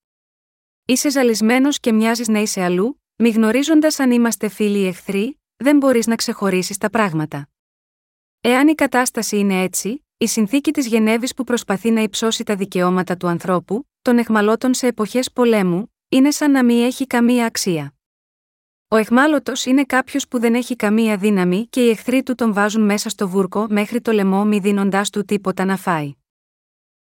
Είσαι 0.84 1.10
ζαλισμένος 1.10 1.80
και 1.80 1.92
μοιάζεις 1.92 2.28
να 2.28 2.38
είσαι 2.38 2.62
αλλού, 2.62 3.02
μη 3.16 3.30
γνωρίζοντας 3.30 4.00
αν 4.00 4.10
είμαστε 4.10 4.48
φίλοι 4.48 4.78
ή 4.78 4.86
εχθροί, 4.86 5.40
δεν 5.56 5.76
μπορείς 5.76 6.06
να 6.06 6.16
ξεχωρίσεις 6.16 6.78
τα 6.78 6.90
πράγματα. 6.90 7.48
Εάν 8.40 8.68
η 8.68 8.74
κατάσταση 8.74 9.38
είναι 9.38 9.62
έτσι, 9.62 10.03
η 10.24 10.28
συνθήκη 10.28 10.70
της 10.70 10.86
Γενέβης 10.86 11.34
που 11.34 11.44
προσπαθεί 11.44 11.90
να 11.90 12.00
υψώσει 12.00 12.44
τα 12.44 12.56
δικαιώματα 12.56 13.16
του 13.16 13.26
ανθρώπου, 13.26 13.88
των 14.02 14.18
εχμαλώτων 14.18 14.74
σε 14.74 14.86
εποχές 14.86 15.32
πολέμου, 15.32 15.94
είναι 16.08 16.30
σαν 16.30 16.50
να 16.50 16.64
μην 16.64 16.84
έχει 16.84 17.06
καμία 17.06 17.46
αξία. 17.46 17.94
Ο 18.88 18.96
εχμάλωτος 18.96 19.64
είναι 19.64 19.84
κάποιος 19.84 20.28
που 20.28 20.38
δεν 20.38 20.54
έχει 20.54 20.76
καμία 20.76 21.16
δύναμη 21.16 21.66
και 21.70 21.84
οι 21.84 21.90
εχθροί 21.90 22.22
του 22.22 22.34
τον 22.34 22.52
βάζουν 22.52 22.82
μέσα 22.82 23.08
στο 23.08 23.28
βούρκο 23.28 23.66
μέχρι 23.70 24.00
το 24.00 24.12
λαιμό 24.12 24.44
μη 24.44 24.58
δίνοντάς 24.58 25.10
του 25.10 25.24
τίποτα 25.24 25.64
να 25.64 25.76
φάει. 25.76 26.12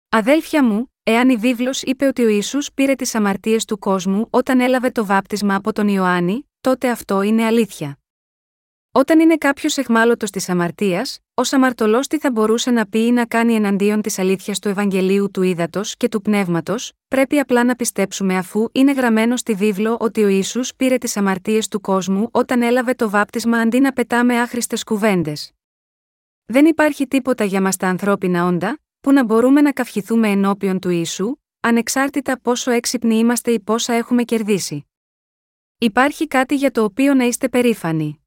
Αδέλφια 0.09 0.63
μου, 0.63 0.93
εάν 1.03 1.29
η 1.29 1.37
βίβλος 1.37 1.81
είπε 1.81 2.05
ότι 2.05 2.23
ο 2.23 2.27
Ισού 2.27 2.59
πήρε 2.73 2.95
τις 2.95 3.15
αμαρτίες 3.15 3.65
του 3.65 3.79
κόσμου 3.79 4.27
όταν 4.29 4.59
έλαβε 4.59 4.89
το 4.91 5.05
βάπτισμα 5.05 5.55
από 5.55 5.73
τον 5.73 5.87
Ιωάννη, 5.87 6.49
τότε 6.61 6.89
αυτό 6.89 7.21
είναι 7.21 7.45
αλήθεια. 7.45 7.99
Όταν 8.91 9.19
είναι 9.19 9.37
κάποιος 9.37 9.77
εχμάλωτος 9.77 10.29
της 10.29 10.49
αμαρτίας, 10.49 11.19
ω 11.37 11.41
αμαρτωλό 11.51 11.99
τι 11.99 12.19
θα 12.19 12.31
μπορούσε 12.31 12.71
να 12.71 12.85
πει 12.85 13.05
ή 13.05 13.11
να 13.11 13.25
κάνει 13.25 13.53
εναντίον 13.53 14.01
της 14.01 14.19
αλήθειας 14.19 14.59
του 14.59 14.67
Ευαγγελίου 14.67 15.31
του 15.31 15.41
Ήδατος 15.41 15.95
και 15.97 16.09
του 16.09 16.21
Πνεύματος, 16.21 16.91
πρέπει 17.07 17.39
απλά 17.39 17.63
να 17.63 17.75
πιστέψουμε 17.75 18.37
αφού 18.37 18.67
είναι 18.71 18.91
γραμμένο 18.91 19.37
στη 19.37 19.53
βίβλο 19.53 19.97
ότι 19.99 20.23
ο 20.23 20.27
Ισού 20.27 20.61
πήρε 20.77 20.97
τις 20.97 21.17
αμαρτίες 21.17 21.67
του 21.67 21.81
κόσμου 21.81 22.29
όταν 22.31 22.61
έλαβε 22.61 22.93
το 22.93 23.09
βάπτισμα 23.09 23.57
αντί 23.57 23.79
να 23.79 23.91
πετάμε 23.91 24.41
άχρηστες 24.41 24.83
κουβέντες. 24.83 25.51
Δεν 26.45 26.65
υπάρχει 26.65 27.07
τίποτα 27.07 27.43
για 27.43 27.61
μας 27.61 27.75
τα 27.75 27.87
ανθρώπινα 27.87 28.45
όντα, 28.45 28.79
που 28.99 29.11
να 29.11 29.23
μπορούμε 29.23 29.61
να 29.61 29.71
καυχηθούμε 29.71 30.29
ενώπιον 30.29 30.79
του 30.79 30.89
Ιησού, 30.89 31.35
ανεξάρτητα 31.59 32.39
πόσο 32.39 32.71
έξυπνοι 32.71 33.15
είμαστε 33.15 33.51
ή 33.51 33.59
πόσα 33.59 33.93
έχουμε 33.93 34.23
κερδίσει. 34.23 34.87
Υπάρχει 35.77 36.27
κάτι 36.27 36.55
για 36.55 36.71
το 36.71 36.83
οποίο 36.83 37.13
να 37.13 37.23
είστε 37.23 37.49
περήφανοι. 37.49 38.24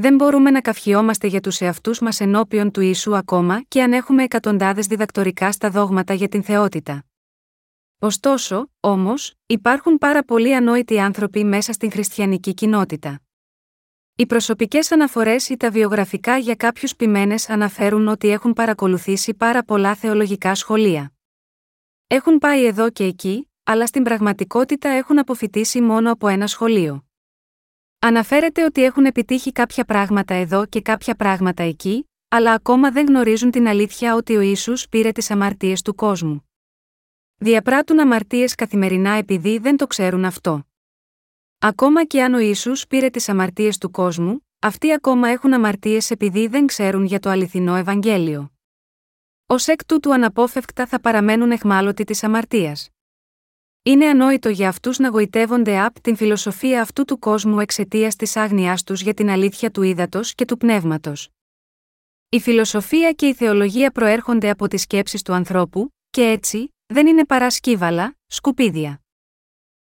Δεν 0.00 0.14
μπορούμε 0.14 0.50
να 0.50 0.60
καυχιόμαστε 0.60 1.26
για 1.26 1.40
τους 1.40 1.60
εαυτούς 1.60 2.00
μας 2.00 2.20
ενώπιον 2.20 2.70
του 2.70 2.80
Ιησού 2.80 3.16
ακόμα 3.16 3.62
και 3.68 3.82
αν 3.82 3.92
έχουμε 3.92 4.22
εκατοντάδες 4.22 4.86
διδακτορικά 4.86 5.52
στα 5.52 5.70
δόγματα 5.70 6.14
για 6.14 6.28
την 6.28 6.42
θεότητα. 6.42 7.04
Ωστόσο, 7.98 8.70
όμως, 8.80 9.34
υπάρχουν 9.46 9.98
πάρα 9.98 10.24
πολλοί 10.24 10.54
ανόητοι 10.54 11.00
άνθρωποι 11.00 11.44
μέσα 11.44 11.72
στην 11.72 11.90
χριστιανική 11.90 12.54
κοινότητα. 12.54 13.20
Οι 14.16 14.26
προσωπικές 14.26 14.92
αναφορές 14.92 15.48
ή 15.48 15.56
τα 15.56 15.70
βιογραφικά 15.70 16.38
για 16.38 16.54
κάποιους 16.54 16.96
ποιμένες 16.96 17.48
αναφέρουν 17.48 18.08
ότι 18.08 18.28
έχουν 18.28 18.52
παρακολουθήσει 18.52 19.34
πάρα 19.34 19.62
πολλά 19.62 19.94
θεολογικά 19.94 20.54
σχολεία. 20.54 21.12
Έχουν 22.06 22.38
πάει 22.38 22.64
εδώ 22.64 22.90
και 22.90 23.04
εκεί, 23.04 23.50
αλλά 23.62 23.86
στην 23.86 24.02
πραγματικότητα 24.02 24.88
έχουν 24.88 25.18
αποφυτίσει 25.18 25.80
μόνο 25.80 26.12
από 26.12 26.28
ένα 26.28 26.46
σχολείο. 26.46 27.09
Αναφέρεται 28.02 28.64
ότι 28.64 28.84
έχουν 28.84 29.04
επιτύχει 29.04 29.52
κάποια 29.52 29.84
πράγματα 29.84 30.34
εδώ 30.34 30.66
και 30.66 30.80
κάποια 30.80 31.14
πράγματα 31.14 31.62
εκεί, 31.62 32.10
αλλά 32.28 32.52
ακόμα 32.52 32.90
δεν 32.90 33.06
γνωρίζουν 33.06 33.50
την 33.50 33.66
αλήθεια 33.66 34.14
ότι 34.14 34.36
ο 34.36 34.40
ίσου 34.40 34.72
πήρε 34.90 35.12
τις 35.12 35.30
αμαρτίες 35.30 35.82
του 35.82 35.94
κόσμου. 35.94 36.50
Διαπράττουν 37.36 38.00
αμαρτίες 38.00 38.54
καθημερινά 38.54 39.10
επειδή 39.10 39.58
δεν 39.58 39.76
το 39.76 39.86
ξέρουν 39.86 40.24
αυτό. 40.24 40.66
Ακόμα 41.58 42.04
και 42.04 42.22
αν 42.22 42.34
ο 42.34 42.38
ίσου 42.38 42.72
πήρε 42.88 43.10
τις 43.10 43.28
αμαρτίες 43.28 43.78
του 43.78 43.90
κόσμου, 43.90 44.46
αυτοί 44.58 44.92
ακόμα 44.92 45.28
έχουν 45.28 45.52
αμαρτίες 45.52 46.10
επειδή 46.10 46.46
δεν 46.46 46.66
ξέρουν 46.66 47.04
για 47.04 47.18
το 47.18 47.30
αληθινό 47.30 47.74
Ευαγγέλιο. 47.76 48.52
Ω 49.46 49.54
εκ 49.66 49.84
τούτου 49.84 50.12
αναπόφευκτα 50.12 50.86
θα 50.86 51.00
παραμένουν 51.00 51.50
εχμάλωτοι 51.50 52.04
της 52.04 52.22
αμαρτίας. 52.22 52.88
Είναι 53.82 54.06
ανόητο 54.06 54.48
για 54.48 54.68
αυτούς 54.68 54.98
να 54.98 55.08
γοητεύονται 55.08 55.80
απ' 55.80 56.00
την 56.00 56.16
φιλοσοφία 56.16 56.80
αυτού 56.82 57.04
του 57.04 57.18
κόσμου 57.18 57.60
εξαιτίας 57.60 58.16
της 58.16 58.36
άγνοιά 58.36 58.78
τους 58.86 59.00
για 59.02 59.14
την 59.14 59.30
αλήθεια 59.30 59.70
του 59.70 59.82
ύδατος 59.82 60.34
και 60.34 60.44
του 60.44 60.56
πνεύματος. 60.56 61.28
Η 62.28 62.40
φιλοσοφία 62.40 63.12
και 63.12 63.26
η 63.26 63.34
θεολογία 63.34 63.90
προέρχονται 63.90 64.50
από 64.50 64.68
τις 64.68 64.82
σκέψεις 64.82 65.22
του 65.22 65.32
ανθρώπου, 65.32 65.94
και 66.10 66.22
έτσι, 66.22 66.74
δεν 66.86 67.06
είναι 67.06 67.24
παρά 67.26 67.50
σκύβαλα, 67.50 68.16
σκουπίδια. 68.26 69.00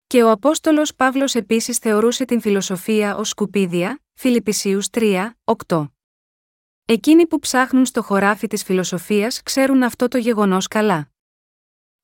Και 0.07 0.23
ο 0.23 0.31
Απόστολος 0.31 0.95
Παύλος 0.95 1.35
επίσης 1.35 1.79
θεωρούσε 1.79 2.25
την 2.25 2.41
φιλοσοφία 2.41 3.17
ως 3.17 3.29
σκουπίδια, 3.29 4.01
Φιλιππισίους 4.15 4.91
3, 4.91 5.35
8. 5.45 5.93
Εκείνοι 6.85 7.27
που 7.27 7.39
ψάχνουν 7.39 7.87
στο 7.87 8.03
χωράφι 8.03 8.47
της 8.47 8.63
φιλοσοφίας 8.63 9.43
ξέρουν 9.43 9.83
αυτό 9.83 10.09
το 10.09 10.19
γεγονός 10.19 10.67
καλά. 10.69 11.12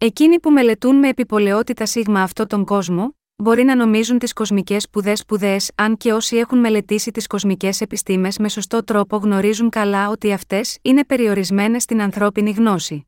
Εκείνοι 0.00 0.40
που 0.40 0.50
μελετούν 0.50 0.96
με 0.96 1.08
επιπολαιότητα 1.08 1.86
σίγμα 1.86 2.22
αυτό 2.22 2.46
τον 2.46 2.64
κόσμο, 2.64 3.16
μπορεί 3.36 3.62
να 3.62 3.76
νομίζουν 3.76 4.18
τις 4.18 4.32
κοσμικές 4.32 4.82
σπουδές 4.82 5.18
σπουδές, 5.18 5.70
αν 5.74 5.96
και 5.96 6.12
όσοι 6.12 6.36
έχουν 6.36 6.58
μελετήσει 6.58 7.10
τις 7.10 7.26
κοσμικές 7.26 7.80
επιστήμες 7.80 8.38
με 8.38 8.48
σωστό 8.48 8.84
τρόπο 8.84 9.16
γνωρίζουν 9.16 9.70
καλά 9.70 10.08
ότι 10.08 10.32
αυτές 10.32 10.78
είναι 10.82 11.04
περιορισμένες 11.04 11.82
στην 11.82 12.02
ανθρώπινη 12.02 12.50
γνώση. 12.50 13.06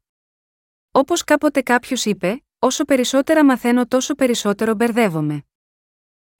Όπως 0.91 1.25
κάποτε 1.25 1.63
κάποιος 1.63 2.05
είπε, 2.05 2.45
όσο 2.59 2.85
περισσότερα 2.85 3.45
μαθαίνω 3.45 3.87
τόσο 3.87 4.15
περισσότερο 4.15 4.75
μπερδεύομαι. 4.75 5.45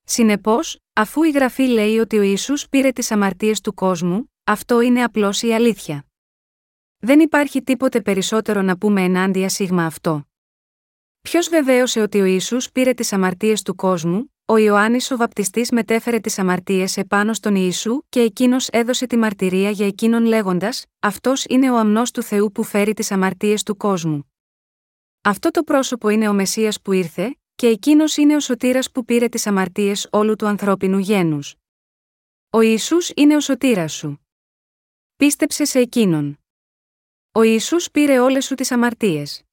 Συνεπώς, 0.03 0.79
αφού 0.93 1.23
η 1.23 1.31
γραφή 1.31 1.63
λέει 1.63 1.97
ότι 1.97 2.17
ο 2.17 2.21
Ισού 2.21 2.53
πήρε 2.69 2.91
τις 2.91 3.11
αμαρτίες 3.11 3.61
του 3.61 3.73
κόσμου, 3.73 4.31
αυτό 4.43 4.81
είναι 4.81 5.03
απλώς 5.03 5.41
η 5.41 5.53
αλήθεια. 5.53 6.05
Δεν 6.97 7.19
υπάρχει 7.19 7.61
τίποτε 7.63 8.01
περισσότερο 8.01 8.61
να 8.61 8.77
πούμε 8.77 9.03
ενάντια 9.03 9.49
σίγμα 9.49 9.85
αυτό. 9.85 10.25
Ποιος 11.21 11.49
βεβαίωσε 11.49 12.01
ότι 12.01 12.21
ο 12.21 12.25
Ισού 12.25 12.57
πήρε 12.73 12.93
τις 12.93 13.13
αμαρτίες 13.13 13.61
του 13.61 13.75
κόσμου, 13.75 14.33
ο 14.45 14.57
Ιωάννης 14.57 15.11
ο 15.11 15.17
Βαπτιστής 15.17 15.71
μετέφερε 15.71 16.19
τις 16.19 16.39
αμαρτίες 16.39 16.97
επάνω 16.97 17.33
στον 17.33 17.55
Ιησού 17.55 18.01
και 18.09 18.19
εκείνος 18.19 18.67
έδωσε 18.67 19.07
τη 19.07 19.17
μαρτυρία 19.17 19.69
για 19.69 19.87
εκείνον 19.87 20.25
λέγοντας: 20.25 20.85
Αυτός 20.99 21.45
είναι 21.49 21.71
ο 21.71 21.77
αμνός 21.77 22.11
του 22.11 22.23
Θεού 22.23 22.51
που 22.51 22.63
φέρει 22.63 22.93
τις 22.93 23.11
αμαρτίες 23.11 23.63
του 23.63 23.77
κόσμου. 23.77 24.31
Αυτό 25.21 25.51
το 25.51 25.63
πρόσωπο 25.63 26.09
είναι 26.09 26.27
ο 26.27 26.33
Μεσσίας 26.33 26.81
που 26.81 26.91
ήρθε, 26.91 27.35
και 27.55 27.67
εκείνος 27.67 28.17
είναι 28.17 28.35
ο 28.35 28.39
σωτήρας 28.39 28.91
που 28.91 29.05
πήρε 29.05 29.27
τις 29.27 29.47
αμαρτίες 29.47 30.07
όλου 30.11 30.35
του 30.35 30.47
ανθρώπινου 30.47 30.97
γένους. 30.97 31.55
Ο 32.49 32.61
Ιησούς 32.61 33.11
είναι 33.15 33.35
ο 33.35 33.39
σωτήρας 33.39 33.93
σου. 33.93 34.25
Πίστεψε 35.15 35.65
σε 35.65 35.79
εκείνον. 35.79 36.39
Ο 37.31 37.41
Ιησούς 37.41 37.91
πήρε 37.91 38.19
όλες 38.19 38.45
σου 38.45 38.55
τις 38.55 38.71
αμαρτίες. 38.71 39.43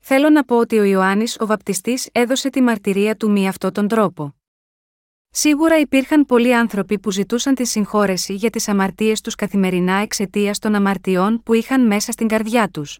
Θέλω 0.00 0.30
να 0.30 0.44
πω 0.44 0.56
ότι 0.58 0.78
ο 0.78 0.84
Ιωάννης 0.84 1.40
ο 1.40 1.46
Βαπτιστής 1.46 2.08
έδωσε 2.12 2.50
τη 2.50 2.60
μαρτυρία 2.62 3.16
του 3.16 3.30
μη 3.30 3.48
αυτόν 3.48 3.72
τον 3.72 3.88
τρόπο. 3.88 4.34
Σίγουρα 5.30 5.78
υπήρχαν 5.78 6.26
πολλοί 6.26 6.54
άνθρωποι 6.54 6.98
που 6.98 7.10
ζητούσαν 7.10 7.54
τη 7.54 7.64
συγχώρεση 7.64 8.34
για 8.34 8.50
τις 8.50 8.68
αμαρτίες 8.68 9.20
τους 9.20 9.34
καθημερινά 9.34 9.92
εξαιτίας 9.92 10.58
των 10.58 10.74
αμαρτιών 10.74 11.42
που 11.42 11.54
είχαν 11.54 11.86
μέσα 11.86 12.12
στην 12.12 12.28
καρδιά 12.28 12.68
τους. 12.68 12.98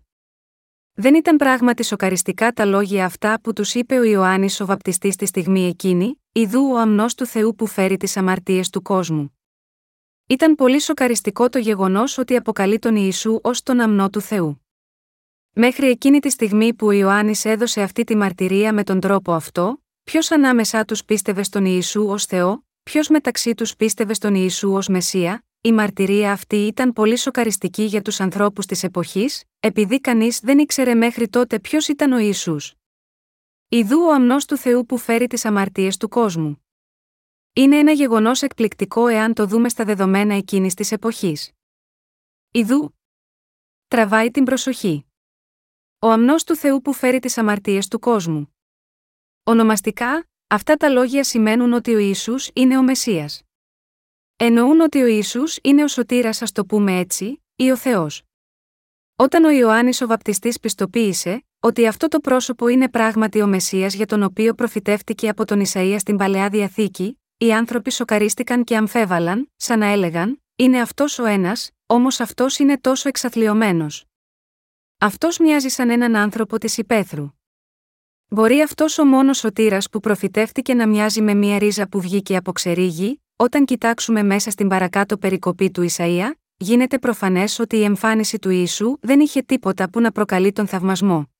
Δεν 0.92 1.14
ήταν 1.14 1.36
πράγματι 1.36 1.82
σοκαριστικά 1.84 2.52
τα 2.52 2.64
λόγια 2.64 3.04
αυτά 3.04 3.40
που 3.40 3.52
τους 3.52 3.74
είπε 3.74 3.98
ο 3.98 4.02
Ιωάννης 4.02 4.60
ο 4.60 4.66
Βαπτιστής 4.66 5.16
τη 5.16 5.26
στιγμή 5.26 5.66
εκείνη, 5.66 6.22
Ιδού 6.32 6.70
ο 6.72 6.78
αμνός 6.78 7.14
του 7.14 7.26
Θεού 7.26 7.54
που 7.54 7.66
φέρει 7.66 7.96
τις 7.96 8.16
αμαρτίες 8.16 8.70
του 8.70 8.82
κόσμου. 8.82 9.38
Ήταν 10.26 10.54
πολύ 10.54 10.80
σοκαριστικό 10.80 11.48
το 11.48 11.58
γεγονός 11.58 12.18
ότι 12.18 12.36
αποκαλεί 12.36 12.78
τον 12.78 12.96
Ιησού 12.96 13.38
ως 13.42 13.62
τον 13.62 13.80
αμνό 13.80 14.10
του 14.10 14.20
Θεού. 14.20 14.67
Μέχρι 15.60 15.88
εκείνη 15.88 16.20
τη 16.20 16.30
στιγμή 16.30 16.74
που 16.74 16.86
ο 16.86 16.90
Ιωάννης 16.90 17.44
έδωσε 17.44 17.82
αυτή 17.82 18.04
τη 18.04 18.16
μαρτυρία 18.16 18.72
με 18.72 18.84
τον 18.84 19.00
τρόπο 19.00 19.32
αυτό, 19.32 19.82
ποιος 20.04 20.30
ανάμεσά 20.30 20.84
τους 20.84 21.04
πίστευε 21.04 21.42
στον 21.42 21.64
Ιησού 21.64 22.06
ως 22.08 22.24
Θεό, 22.24 22.66
ποιος 22.82 23.08
μεταξύ 23.08 23.54
τους 23.54 23.76
πίστευε 23.76 24.14
στον 24.14 24.34
Ιησού 24.34 24.72
ως 24.72 24.88
Μεσία, 24.88 25.44
η 25.60 25.72
μαρτυρία 25.72 26.32
αυτή 26.32 26.56
ήταν 26.56 26.92
πολύ 26.92 27.16
σοκαριστική 27.16 27.82
για 27.82 28.02
τους 28.02 28.20
ανθρώπους 28.20 28.66
της 28.66 28.82
εποχής, 28.82 29.44
επειδή 29.60 30.00
κανείς 30.00 30.40
δεν 30.40 30.58
ήξερε 30.58 30.94
μέχρι 30.94 31.28
τότε 31.28 31.60
ποιος 31.60 31.88
ήταν 31.88 32.12
ο 32.12 32.18
Ιησούς. 32.18 32.74
Ιδού 33.68 33.98
ο 34.00 34.12
αμνός 34.12 34.44
του 34.44 34.56
Θεού 34.56 34.86
που 34.86 34.98
φέρει 34.98 35.26
τις 35.26 35.44
αμαρτίες 35.44 35.96
του 35.96 36.08
κόσμου. 36.08 36.66
Είναι 37.52 37.78
ένα 37.78 37.92
γεγονός 37.92 38.42
εκπληκτικό 38.42 39.06
εάν 39.06 39.34
το 39.34 39.46
δούμε 39.46 39.68
στα 39.68 39.84
δεδομένα 39.84 40.34
εκείνης 40.34 40.74
της 40.74 40.92
εποχής. 40.92 41.52
Ιδού. 42.50 42.98
Τραβάει 43.88 44.30
την 44.30 44.44
προσοχή. 44.44 45.07
Ο 46.00 46.10
αμνός 46.10 46.44
του 46.44 46.56
Θεού 46.56 46.80
που 46.82 46.92
φέρει 46.92 47.18
τις 47.18 47.38
αμαρτίες 47.38 47.88
του 47.88 47.98
κόσμου. 47.98 48.56
Ονομαστικά, 49.42 50.28
αυτά 50.46 50.76
τα 50.76 50.88
λόγια 50.88 51.24
σημαίνουν 51.24 51.72
ότι 51.72 51.94
ο 51.94 51.98
Ιησούς 51.98 52.50
είναι 52.52 52.78
ο 52.78 52.82
Μεσσίας. 52.82 53.42
Εννοούν 54.36 54.80
ότι 54.80 55.02
ο 55.02 55.06
Ιησούς 55.06 55.58
είναι 55.62 55.82
ο 55.82 55.88
σωτήρας, 55.88 56.42
ας 56.42 56.52
το 56.52 56.64
πούμε 56.64 56.98
έτσι, 56.98 57.42
ή 57.56 57.70
ο 57.70 57.76
Θεός. 57.76 58.22
Όταν 59.16 59.44
ο 59.44 59.50
Ιωάννης 59.50 60.00
ο 60.00 60.06
Βαπτιστής 60.06 60.58
πιστοποίησε 60.58 61.44
ότι 61.60 61.86
αυτό 61.86 62.08
το 62.08 62.20
πρόσωπο 62.20 62.68
είναι 62.68 62.88
πράγματι 62.88 63.40
ο 63.40 63.46
Μεσσίας 63.46 63.94
για 63.94 64.06
τον 64.06 64.22
οποίο 64.22 64.54
προφητεύτηκε 64.54 65.28
από 65.28 65.44
τον 65.44 65.62
Ισαΐα 65.64 65.96
στην 65.98 66.16
Παλαιά 66.16 66.48
Διαθήκη, 66.48 67.20
οι 67.36 67.52
άνθρωποι 67.52 67.90
σοκαρίστηκαν 67.90 68.64
και 68.64 68.76
αμφέβαλαν, 68.76 69.52
σαν 69.56 69.78
να 69.78 69.86
έλεγαν: 69.86 70.42
Είναι 70.56 70.80
αυτός 70.80 71.18
ο 71.18 71.24
ένας, 71.24 71.70
όμως 71.86 72.20
αυτός 72.20 72.58
είναι 72.58 72.78
τόσο 72.80 73.08
εξαθλειωμένος. 73.08 74.07
Αυτός 75.00 75.38
μοιάζει 75.38 75.68
σαν 75.68 75.90
έναν 75.90 76.16
άνθρωπο 76.16 76.58
της 76.58 76.78
υπαίθρου. 76.78 77.28
Μπορεί 78.28 78.60
αυτός 78.60 78.98
ο 78.98 79.04
μόνος 79.04 79.38
σωτήρας 79.38 79.88
που 79.88 80.00
προφητεύτηκε 80.00 80.74
να 80.74 80.88
μοιάζει 80.88 81.20
με 81.20 81.34
μία 81.34 81.58
ρίζα 81.58 81.88
που 81.88 82.00
βγήκε 82.00 82.36
από 82.36 82.52
ξερίγη, 82.52 83.22
όταν 83.36 83.64
κοιτάξουμε 83.64 84.22
μέσα 84.22 84.50
στην 84.50 84.68
παρακάτω 84.68 85.18
περικοπή 85.18 85.70
του 85.70 85.88
Ισαΐα, 85.90 86.30
γίνεται 86.56 86.98
προφανές 86.98 87.58
ότι 87.58 87.76
η 87.76 87.82
εμφάνιση 87.82 88.38
του 88.38 88.50
Ιησού 88.50 88.98
δεν 89.00 89.20
είχε 89.20 89.42
τίποτα 89.42 89.90
που 89.90 90.00
να 90.00 90.12
προκαλεί 90.12 90.52
τον 90.52 90.66
θαυμασμό. 90.66 91.30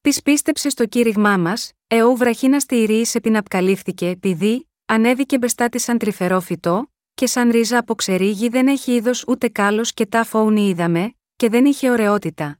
Πι 0.00 0.14
πίστεψε 0.24 0.68
στο 0.68 0.86
κήρυγμά 0.86 1.36
μας, 1.36 1.72
εώ 1.86 2.14
βραχίνα 2.14 2.60
στη 2.60 3.06
επιναπκαλύφθηκε 3.12 4.08
επειδή, 4.08 4.68
ανέβηκε 4.84 5.38
μπεστά 5.38 5.68
της 5.68 5.82
σαν 5.82 5.98
τρυφερό 5.98 6.40
φυτό, 6.40 6.92
και 7.14 7.26
σαν 7.26 7.50
ρίζα 7.50 7.78
από 7.78 7.94
ξερίγη 7.94 8.48
δεν 8.48 8.68
έχει 8.68 8.92
είδος 8.92 9.24
ούτε 9.26 9.48
κάλος 9.48 9.92
και 9.92 10.06
τα 10.06 10.24
φόουνι 10.24 10.68
είδαμε, 10.68 11.14
και 11.36 11.48
δεν 11.48 11.64
είχε 11.64 11.90
ωραιότητα. 11.90 12.58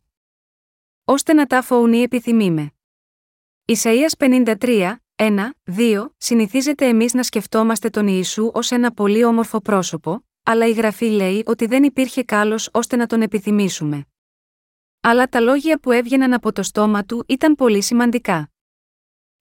Ώστε 1.05 1.33
να 1.33 1.47
τα 1.47 1.63
φόουνι 1.63 2.07
επιθυμíme. 2.11 2.67
Ισαΐας 3.65 4.17
53, 4.19 4.95
1, 5.15 5.51
2, 5.65 6.07
συνηθίζεται 6.17 6.87
εμείς 6.87 7.15
να 7.15 7.23
σκεφτόμαστε 7.23 7.91
τον 7.91 8.07
Ιησού 8.07 8.51
ως 8.55 8.71
ένα 8.71 8.93
πολύ 8.93 9.25
όμορφο 9.25 9.61
πρόσωπο, 9.61 10.25
αλλά 10.43 10.67
η 10.67 10.73
γραφή 10.73 11.07
λέει 11.07 11.43
ότι 11.47 11.67
δεν 11.67 11.83
υπήρχε 11.83 12.23
κάλος 12.23 12.69
ώστε 12.73 12.97
να 12.97 13.07
τον 13.07 13.23
επιθυμήσουμε. 13.23 14.07
Αλλά 15.01 15.29
τα 15.29 15.41
λόγια 15.41 15.79
που 15.79 15.91
έβγαιναν 15.93 16.33
από 16.33 16.53
το 16.53 16.63
στόμα 16.63 17.05
του 17.05 17.25
ήταν 17.29 17.55
πολύ 17.55 17.83
σημαντικά. 17.83 18.51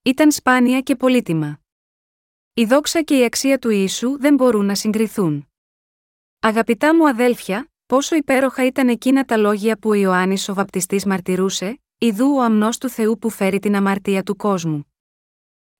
Ήταν 0.02 0.32
σπάνια 0.32 0.80
και 0.80 0.96
πολύτιμα. 0.96 1.60
Η 2.54 2.64
δόξα 2.64 3.02
και 3.02 3.18
η 3.18 3.24
αξία 3.24 3.58
του 3.58 3.70
Ιησού 3.70 4.18
δεν 4.18 4.34
μπορούν 4.34 4.64
να 4.66 4.74
συγκριθούν. 4.74 5.48
Αγαπητά 6.40 6.94
μου 6.94 7.08
αδέλφια, 7.08 7.72
πόσο 7.86 8.16
υπέροχα 8.16 8.66
ήταν 8.66 8.88
εκείνα 8.88 9.24
τα 9.24 9.36
λόγια 9.36 9.78
που 9.78 9.88
ο 9.88 9.94
Ιωάννης 9.94 10.48
ο 10.48 10.54
Βαπτιστής 10.54 11.04
μαρτυρούσε, 11.06 11.78
Ιδού 11.98 12.34
ο 12.36 12.42
αμνός 12.42 12.78
του 12.78 12.88
Θεού 12.88 13.18
που 13.18 13.30
φέρει 13.30 13.58
την 13.58 13.76
αμαρτία 13.76 14.22
του 14.22 14.36
κόσμου. 14.36 14.92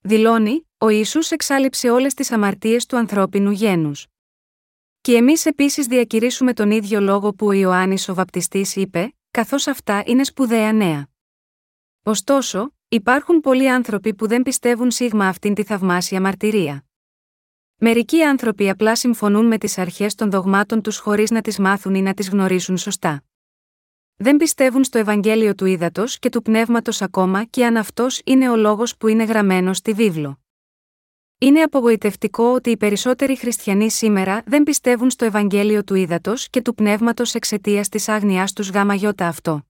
Δηλώνει, 0.01 0.69
ο 0.79 0.89
Ιησούς 0.89 1.31
εξάλληψε 1.31 1.91
όλες 1.91 2.15
τις 2.15 2.31
αμαρτίες 2.31 2.87
του 2.87 2.97
ανθρώπινου 2.97 3.51
γένους. 3.51 4.07
Και 5.01 5.17
εμείς 5.17 5.47
επίσης 5.47 5.87
διακηρύσουμε 5.87 6.53
τον 6.53 6.71
ίδιο 6.71 7.01
λόγο 7.01 7.35
που 7.35 7.47
ο 7.47 7.53
Ιωάννης 7.53 8.09
ο 8.09 8.15
Βαπτιστής 8.15 8.77
είπε, 8.77 9.15
καθώς 9.31 9.67
αυτά 9.67 10.03
είναι 10.07 10.25
σπουδαία 10.25 10.73
νέα. 10.73 11.09
Ωστόσο, 12.03 12.75
υπάρχουν 12.89 13.41
πολλοί 13.41 13.71
άνθρωποι 13.71 14.15
που 14.15 14.27
δεν 14.27 14.43
πιστεύουν 14.43 14.91
σίγμα 14.91 15.29
αυτήν 15.29 15.55
τη 15.55 15.65
θαυμάσια 15.65 16.21
μαρτυρία. 16.21 16.85
Μερικοί 17.87 18.23
άνθρωποι 18.23 18.69
απλά 18.69 18.97
συμφωνούν 18.97 19.47
με 19.47 19.59
τις 19.59 19.79
αρχές 19.79 20.15
των 20.15 20.31
δογμάτων 20.31 20.83
τους 20.83 20.99
χωρίς 20.99 21.31
να 21.31 21.41
τις 21.41 21.59
μάθουν 21.59 21.95
ή 21.95 22.03
να 22.03 22.15
τις 22.15 22.29
γνωρίσουν 22.29 22.77
σωστά. 22.77 23.23
Δεν 24.17 24.37
πιστεύουν 24.37 24.85
στο 24.85 24.99
Ευαγγέλιο 24.99 25.55
του 25.55 25.65
Ήδατος 25.65 26.19
και 26.19 26.29
του 26.29 26.43
Πνεύματος 26.43 27.03
ακόμα 27.03 27.45
και 27.45 27.67
αν 27.67 27.77
αυτός 27.77 28.21
είναι 28.25 28.51
ο 28.51 28.57
λόγος 28.57 28.97
που 28.97 29.09
είναι 29.09 29.25
γραμμένος 29.25 29.77
στη 29.77 29.93
βίβλο. 29.93 30.41
Είναι 31.39 31.63
απογοητευτικό 31.63 32.45
ότι 32.45 32.71
οι 32.71 32.77
περισσότεροι 32.77 33.37
χριστιανοί 33.37 33.91
σήμερα 33.91 34.43
δεν 34.47 34.63
πιστεύουν 34.63 35.11
στο 35.11 35.25
Ευαγγέλιο 35.25 35.85
του 35.85 35.95
Ήδατος 35.95 36.49
και 36.51 36.63
του 36.63 36.75
Πνεύματος 36.75 37.35
εξαιτίας 37.35 37.89
της 37.89 38.09
άγνοιάς 38.09 38.53
τους 38.53 38.71
γιώτα 38.95 39.27
αυτό. 39.27 39.67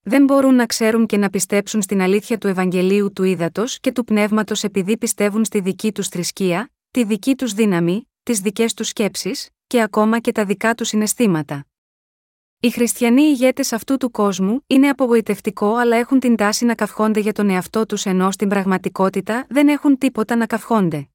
Δεν 0.00 0.24
μπορούν 0.24 0.54
να 0.54 0.66
ξέρουν 0.66 1.06
και 1.06 1.16
να 1.16 1.30
πιστέψουν 1.30 1.82
στην 1.82 2.00
αλήθεια 2.00 2.38
του 2.38 2.46
Ευαγγελίου 2.46 3.12
του 3.12 3.22
Ήδατος 3.22 3.80
και 3.80 3.92
του 3.92 4.04
Πνεύματος 4.04 4.64
επειδή 4.64 4.98
πιστεύουν 4.98 5.44
στη 5.44 5.60
δική 5.60 5.92
τους 5.92 6.08
θρησκεία, 6.08 6.70
τη 6.90 7.04
δική 7.04 7.34
τους 7.34 7.52
δύναμη, 7.52 8.10
τις 8.22 8.40
δικές 8.40 8.74
τους 8.74 8.88
σκέψεις, 8.88 9.48
και 9.66 9.82
ακόμα 9.82 10.18
και 10.18 10.32
τα 10.32 10.44
δικά 10.44 10.74
τους 10.74 10.88
συναισθήματα. 10.88 11.66
Οι 12.60 12.70
χριστιανοί 12.70 13.22
ηγέτες 13.22 13.72
αυτού 13.72 13.96
του 13.96 14.10
κόσμου 14.10 14.60
είναι 14.66 14.88
απογοητευτικό 14.88 15.74
αλλά 15.74 15.96
έχουν 15.96 16.20
την 16.20 16.36
τάση 16.36 16.64
να 16.64 16.74
καυχόνται 16.74 17.20
για 17.20 17.32
τον 17.32 17.50
εαυτό 17.50 17.86
τους 17.86 18.06
ενώ 18.06 18.30
στην 18.30 18.48
πραγματικότητα 18.48 19.46
δεν 19.48 19.68
έχουν 19.68 19.98
τίποτα 19.98 20.36
να 20.36 20.46
καυχόνται. 20.46 21.08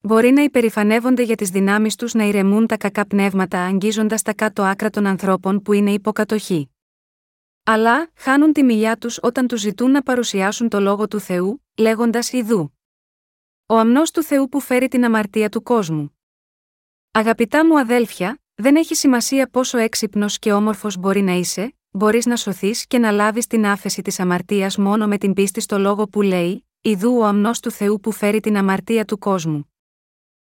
Μπορεί 0.00 0.30
να 0.30 0.42
υπερηφανεύονται 0.42 1.22
για 1.22 1.36
τις 1.36 1.50
δυνάμεις 1.50 1.94
τους 1.94 2.14
να 2.14 2.24
ηρεμούν 2.24 2.66
τα 2.66 2.76
κακά 2.76 3.06
πνεύματα 3.06 3.60
αγγίζοντας 3.60 4.22
τα 4.22 4.34
κάτω 4.34 4.62
άκρα 4.62 4.90
των 4.90 5.06
ανθρώπων 5.06 5.62
που 5.62 5.72
είναι 5.72 5.90
υποκατοχή. 5.90 6.70
Αλλά, 7.64 8.10
χάνουν 8.14 8.52
τη 8.52 8.62
μιλιά 8.62 8.96
τους 8.96 9.18
όταν 9.22 9.46
τους 9.46 9.60
ζητούν 9.60 9.90
να 9.90 10.02
παρουσιάσουν 10.02 10.68
το 10.68 10.80
λόγο 10.80 11.08
του 11.08 11.20
Θεού, 11.20 11.64
λέγοντας 11.76 12.32
Ιδού. 12.32 12.75
Ο 13.68 13.76
αμνός 13.76 14.10
του 14.10 14.22
Θεού 14.22 14.48
που 14.48 14.60
φέρει 14.60 14.88
την 14.88 15.04
αμαρτία 15.04 15.48
του 15.48 15.62
κόσμου. 15.62 16.18
Αγαπητά 17.10 17.66
μου 17.66 17.78
αδέλφια, 17.78 18.38
δεν 18.54 18.76
έχει 18.76 18.94
σημασία 18.94 19.48
πόσο 19.48 19.78
έξυπνος 19.78 20.38
και 20.38 20.52
όμορφος 20.52 20.96
μπορεί 20.96 21.22
να 21.22 21.32
είσαι, 21.32 21.74
μπορείς 21.90 22.26
να 22.26 22.36
σωθείς 22.36 22.86
και 22.86 22.98
να 22.98 23.10
λάβεις 23.10 23.46
την 23.46 23.66
άφεση 23.66 24.02
της 24.02 24.20
αμαρτίας 24.20 24.76
μόνο 24.76 25.06
με 25.06 25.18
την 25.18 25.32
πίστη 25.32 25.60
στο 25.60 25.78
λόγο 25.78 26.08
που 26.08 26.22
λέει: 26.22 26.66
Ιδού 26.80 27.16
ο 27.16 27.24
αμνός 27.24 27.60
του 27.60 27.70
Θεού 27.70 28.00
που 28.00 28.12
φέρει 28.12 28.40
την 28.40 28.56
αμαρτία 28.56 29.04
του 29.04 29.18
κόσμου. 29.18 29.70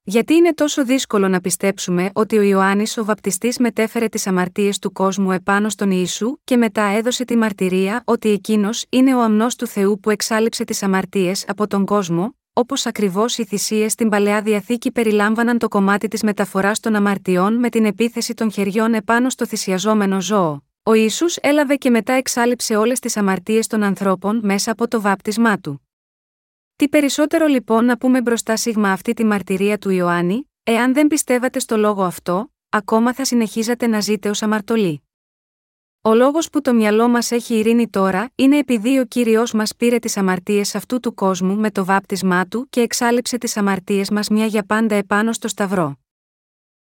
Γιατί 0.03 0.33
είναι 0.33 0.53
τόσο 0.53 0.85
δύσκολο 0.85 1.27
να 1.27 1.41
πιστέψουμε 1.41 2.09
ότι 2.13 2.37
ο 2.37 2.41
Ιωάννης 2.41 2.97
ο 2.97 3.05
Βαπτιστής 3.05 3.59
μετέφερε 3.59 4.07
τις 4.07 4.27
αμαρτίες 4.27 4.79
του 4.79 4.91
κόσμου 4.91 5.31
επάνω 5.31 5.69
στον 5.69 5.91
Ιησού 5.91 6.37
και 6.43 6.57
μετά 6.57 6.83
έδωσε 6.83 7.25
τη 7.25 7.37
μαρτυρία 7.37 8.01
ότι 8.05 8.29
εκείνος 8.29 8.85
είναι 8.89 9.15
ο 9.15 9.21
αμνός 9.21 9.55
του 9.55 9.67
Θεού 9.67 9.99
που 9.99 10.09
εξάλληψε 10.09 10.63
τις 10.63 10.83
αμαρτίες 10.83 11.45
από 11.47 11.67
τον 11.67 11.85
κόσμο, 11.85 12.38
όπως 12.59 12.85
ακριβώς 12.85 13.37
οι 13.37 13.45
θυσίες 13.45 13.91
στην 13.91 14.09
παλαιά 14.09 14.41
διαθήκη 14.41 14.91
περιλάμβαναν 14.91 15.57
το 15.57 15.67
κομμάτι 15.67 16.07
της 16.07 16.23
μεταφοράς 16.23 16.79
των 16.79 16.95
αμαρτιών 16.95 17.53
με 17.53 17.69
την 17.69 17.85
επίθεση 17.85 18.33
των 18.33 18.51
χεριών 18.51 18.93
επάνω 18.93 19.29
στο 19.29 19.45
θυσιαζόμενο 19.45 20.21
ζώο. 20.21 20.63
Ο 20.83 20.93
Ιησούς 20.93 21.35
έλαβε 21.35 21.75
και 21.75 21.89
μετά 21.89 22.13
εξάλληψε 22.13 22.75
όλες 22.75 22.99
τις 22.99 23.17
αμαρτίες 23.17 23.67
των 23.67 23.83
ανθρώπων 23.83 24.39
μέσα 24.43 24.71
από 24.71 24.87
το 24.87 25.01
βάπτισμά 25.01 25.59
του. 25.59 25.87
Τι 26.75 26.89
περισσότερο 26.89 27.45
λοιπόν 27.45 27.85
να 27.85 27.97
πούμε 27.97 28.21
μπροστά 28.21 28.57
σίγμα 28.57 28.91
αυτή 28.91 29.13
τη 29.13 29.25
μαρτυρία 29.25 29.77
του 29.77 29.89
Ιωάννη, 29.89 30.49
εάν 30.63 30.93
δεν 30.93 31.07
πιστεύατε 31.07 31.59
στο 31.59 31.77
λόγο 31.77 32.03
αυτό, 32.03 32.53
ακόμα 32.69 33.13
θα 33.13 33.25
συνεχίζατε 33.25 33.87
να 33.87 33.99
ζείτε 33.99 34.29
ως 34.29 34.41
αμαρτωλοί. 34.41 35.08
Ο 36.09 36.13
λόγος 36.15 36.49
που 36.49 36.61
το 36.61 36.73
μυαλό 36.73 37.07
μας 37.07 37.31
έχει 37.31 37.55
ειρήνη 37.55 37.89
τώρα 37.89 38.31
είναι 38.35 38.57
επειδή 38.57 38.99
ο 38.99 39.05
κύριος 39.05 39.53
μας 39.53 39.75
πήρε 39.75 39.99
τις 39.99 40.17
αμαρτίες 40.17 40.75
αυτού 40.75 40.99
του 40.99 41.13
κόσμου 41.13 41.55
με 41.55 41.71
το 41.71 41.85
βάπτισμά 41.85 42.45
του 42.45 42.67
και 42.69 42.81
εξάλληψε 42.81 43.37
τις 43.37 43.57
αμαρτίες 43.57 44.09
μας 44.09 44.29
μια 44.29 44.45
για 44.45 44.63
πάντα 44.63 44.95
επάνω 44.95 45.33
στο 45.33 45.47
Σταυρό. 45.47 45.99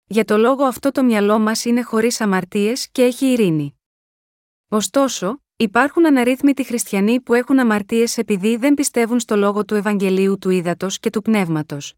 Για 0.06 0.26
το 0.26 0.38
λόγο 0.38 0.64
αυτό 0.64 0.92
το 0.92 1.04
μυαλό 1.04 1.40
μας 1.40 1.66
είναι 1.66 1.82
χωρίς 1.82 2.22
αμαρτίες 2.22 2.90
και 2.92 3.04
έχει 3.04 3.26
ειρήνη. 3.26 3.80
Ωστόσο, 4.68 5.42
υπάρχουν 5.56 6.06
αναρρύθμιτοι 6.06 6.64
χριστιανοί 6.64 7.22
που 7.22 7.34
έχουν 7.34 7.60
αμαρτίες 7.60 8.18
επειδή 8.18 8.56
δεν 8.56 8.74
πιστεύουν 8.74 9.20
στο 9.20 9.36
λόγο 9.36 9.66
του 9.66 9.76
Ευαγγελίου 9.76 10.38
του 10.38 10.50
Ήδατος 10.50 11.00
και 11.00 11.10
του 11.10 11.22
Πνεύματος. 11.22 11.94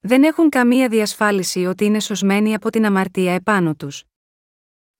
Δεν 0.00 0.22
έχουν 0.22 0.48
καμία 0.48 0.88
διασφάλιση 0.88 1.66
ότι 1.66 1.84
είναι 1.84 2.00
σωσμένοι 2.00 2.54
από 2.54 2.70
την 2.70 2.86
αμαρτία 2.86 3.32
επάνω 3.32 3.74
τους. 3.74 4.04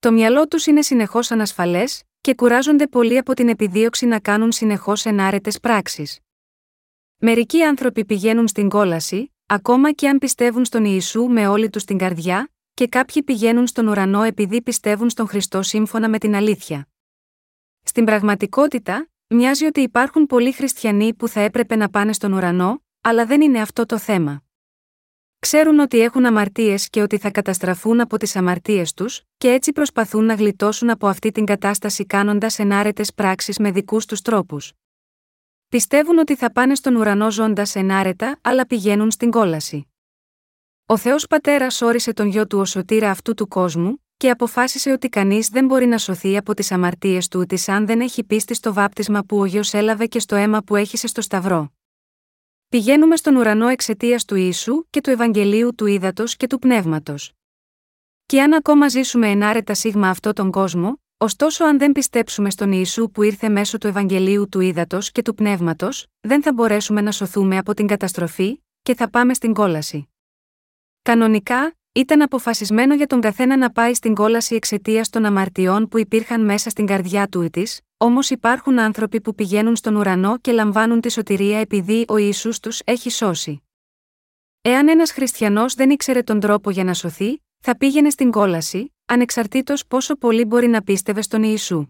Το 0.07 0.13
μυαλό 0.13 0.49
τους 0.49 0.67
είναι 0.67 0.83
συνεχώς 0.83 1.31
ανασφαλές, 1.31 2.03
και 2.21 2.35
κουράζονται 2.35 2.87
πολύ 2.87 3.19
από 3.19 3.35
την 3.35 3.49
επιδίωξη 3.49 4.07
να 4.07 4.21
κάνουν 4.21 4.53
συνεχώς 4.53 5.05
ενάρετες 5.05 5.61
πράξεις. 5.61 6.21
Μερικοί 7.17 7.63
άνθρωποι 7.63 8.05
πηγαίνουν 8.05 8.49
στην 8.49 8.69
κόλαση, 8.69 9.35
ακόμα 9.47 9.93
και 9.93 10.09
αν 10.09 10.19
πιστεύουν 10.19 10.65
στον 10.65 10.85
Ιησού 10.85 11.25
με 11.25 11.49
όλη 11.49 11.71
τους 11.71 11.85
την 11.85 11.99
καρδιά, 11.99 12.51
και 12.75 12.89
κάποιοι 12.89 13.23
πηγαίνουν 13.23 13.67
στον 13.67 13.87
ουρανό 13.87 14.23
επειδή 14.23 14.63
πιστεύουν 14.63 15.11
στον 15.11 15.29
Χριστό 15.29 15.63
σύμφωνα 15.63 16.09
με 16.09 16.19
την 16.19 16.35
αλήθεια. 16.35 16.89
Στην 17.83 18.05
πραγματικότητα, 18.05 19.09
μοιάζει 19.27 19.65
ότι 19.65 19.81
υπάρχουν 19.81 20.27
πολλοί 20.27 20.53
χριστιανοί 20.53 21.15
που 21.15 21.29
θα 21.29 21.41
έπρεπε 21.41 21.77
να 21.77 21.89
πάνε 21.89 22.13
στον 22.13 22.33
ουρανό, 22.33 22.83
αλλά 23.01 23.27
δεν 23.27 23.41
είναι 23.41 23.61
αυτό 23.61 23.87
το 23.87 23.99
θέμα. 23.99 24.46
Ξέρουν 25.49 25.79
ότι 25.79 26.01
έχουν 26.01 26.27
αμαρτίες 26.27 26.89
και 26.89 27.03
ότι 27.03 27.19
θα 27.19 27.31
καταστραφούν 27.31 28.01
από 28.01 28.19
τις 28.19 28.37
αμαρτίες 28.37 28.93
τους, 28.93 29.23
και 29.37 29.49
έτσι 29.51 29.73
προσπαθούν 29.73 30.25
να 30.25 30.35
γλιτώσουν 30.35 30.91
από 30.91 31.07
αυτή 31.07 31.31
την 31.31 31.45
κατάσταση 31.45 32.07
κάνοντας 32.07 32.59
ενάρετες 32.59 33.15
πράξεις 33.15 33.59
με 33.59 33.71
δικούς 33.71 34.07
τους 34.07 34.23
τρόπους. 34.23 34.73
Πιστεύουν 35.69 36.19
ότι 36.19 36.37
θα 36.37 36.53
πάνε 36.53 36.75
στον 36.75 36.97
ουρανό 36.97 37.31
ζώντας 37.31 37.75
ενάρετα, 37.75 38.39
αλλά 38.43 38.67
πηγαίνουν 38.67 39.11
στην 39.11 39.31
κόλαση. 39.31 39.87
Ο 40.87 40.97
Θεός 40.97 41.27
Πατέρας 41.27 41.81
όρισε 41.81 42.13
τον 42.13 42.27
γιο 42.27 42.47
του 42.47 42.59
ω 42.59 42.65
σωτήρα 42.65 43.11
αυτού 43.11 43.35
του 43.35 43.49
κόσμου, 43.49 44.05
και 44.17 44.31
αποφάσισε 44.31 44.91
ότι 44.91 45.09
κανείς 45.09 45.49
δεν 45.49 45.67
μπορεί 45.67 45.87
να 45.87 45.99
σωθεί 45.99 46.37
από 46.37 46.55
τις 46.55 46.73
αμαρτίες 46.73 47.29
του 47.29 47.45
τη 47.45 47.73
αν 47.73 47.87
δεν 47.87 48.01
έχει 48.01 48.25
πίστη 48.25 48.55
στο 48.55 48.73
βάπτισμα 48.73 49.23
που 49.23 49.39
ο 49.39 49.45
γιος 49.45 49.75
έλαβε 49.75 50.07
και 50.07 50.19
στο 50.19 50.37
αίμα 50.37 50.63
που 50.63 50.77
έχησε 50.77 51.07
στο 51.07 51.21
Σταυρό. 51.21 51.76
Πηγαίνουμε 52.69 53.17
στον 53.17 53.37
ουρανό 53.37 53.69
εξαιτίας 53.69 54.25
του 54.25 54.35
Ιησού 54.35 54.87
και 54.91 55.01
του 55.01 55.11
Ευαγγελίου 55.11 55.75
του 55.75 55.87
Ήδατος 55.87 56.37
και 56.37 56.47
του 56.47 56.59
Πνεύματος. 56.59 57.33
Και 58.27 58.43
αν 58.43 58.53
ακόμα 58.53 58.89
ζήσουμε 58.89 59.29
ενάρετα 59.29 59.75
σίγμα 59.75 60.09
αυτό 60.09 60.33
τον 60.33 60.51
κόσμο, 60.51 61.01
ωστόσο 61.17 61.65
αν 61.65 61.79
δεν 61.79 61.93
πιστέψουμε 61.93 62.51
στον 62.51 62.73
Ιησού 62.73 63.11
που 63.11 63.23
ήρθε 63.23 63.49
μέσω 63.49 63.79
του 63.79 63.87
Ευαγγελίου 63.87 64.49
του 64.49 64.61
Ήδατος 64.61 65.13
και 65.13 65.23
του 65.23 65.35
Πνεύματος, 65.35 66.07
δεν 66.21 66.43
θα 66.43 66.53
μπορέσουμε 66.53 67.01
να 67.01 67.11
σωθούμε 67.11 67.59
από 67.59 67.75
την 67.75 67.87
καταστροφή, 67.87 68.63
και 68.83 68.95
θα 68.95 69.11
πάμε 69.11 69.35
στην 69.35 69.55
κόλαση. 69.55 70.09
Κανονικά, 71.03 71.77
ήταν 71.93 72.23
αποφασισμένο 72.23 72.95
για 72.95 73.07
τον 73.07 73.21
καθένα 73.21 73.57
να 73.57 73.71
πάει 73.71 73.95
στην 73.95 74.15
κόλαση 74.15 74.55
εξαιτίας 74.55 75.11
των 75.11 75.25
αμαρτιών 75.25 75.89
που 75.89 75.99
υπήρχαν 75.99 76.45
μέσα 76.45 76.71
στην 76.71 76.87
καρδιά 76.87 77.29
του 77.29 77.51
τη, 77.51 77.63
όμως 77.97 78.31
υπάρχουν 78.31 78.79
άνθρωποι 78.79 79.21
που 79.21 79.35
πηγαίνουν 79.35 79.77
στον 79.77 79.97
ουρανό 79.97 80.39
και 80.39 80.53
λαμβάνουν 80.53 81.01
τη 81.01 81.11
σωτηρία 81.13 81.59
επειδή 81.59 82.05
ο 82.09 82.17
Ισού 82.17 82.51
τους 82.61 82.81
έχει 82.85 83.11
σώσει. 83.11 83.63
Εάν 84.63 84.89
ένας 84.89 85.13
χριστιανός 85.13 85.75
δεν 85.75 85.91
ήξερε 85.91 86.23
τον 86.23 86.41
τρόπο 86.41 86.71
για 86.71 86.85
να 86.85 86.95
σωθεί, 86.95 87.43
θα 87.59 87.77
πήγαινε 87.77 88.11
στην 88.11 88.31
κόλαση, 88.31 88.95
ανεξαρτήτως 89.07 89.87
πόσο 89.87 90.17
πολύ 90.17 90.45
μπορεί 90.45 90.67
να 90.67 90.83
πίστευε 90.83 91.23
στον 91.23 91.43
Ιησού. 91.43 91.87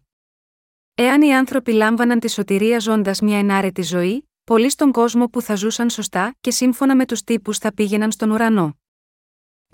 Εάν 0.94 1.22
οι 1.22 1.34
άνθρωποι 1.34 1.72
λάμβαναν 1.72 2.20
τη 2.20 2.30
σωτηρία 2.30 2.78
ζώντας 2.78 3.20
μια 3.20 3.38
ενάρετη 3.38 3.82
ζωή, 3.82 4.28
πολλοί 4.44 4.70
στον 4.70 4.92
κόσμο 4.92 5.28
που 5.28 5.42
θα 5.42 5.54
ζούσαν 5.54 5.90
σωστά 5.90 6.36
και 6.40 6.50
σύμφωνα 6.50 6.96
με 6.96 7.06
τους 7.06 7.22
τύπους 7.22 7.58
θα 7.58 7.74
πήγαιναν 7.74 8.12
στον 8.12 8.30
ουρανό. 8.30 8.78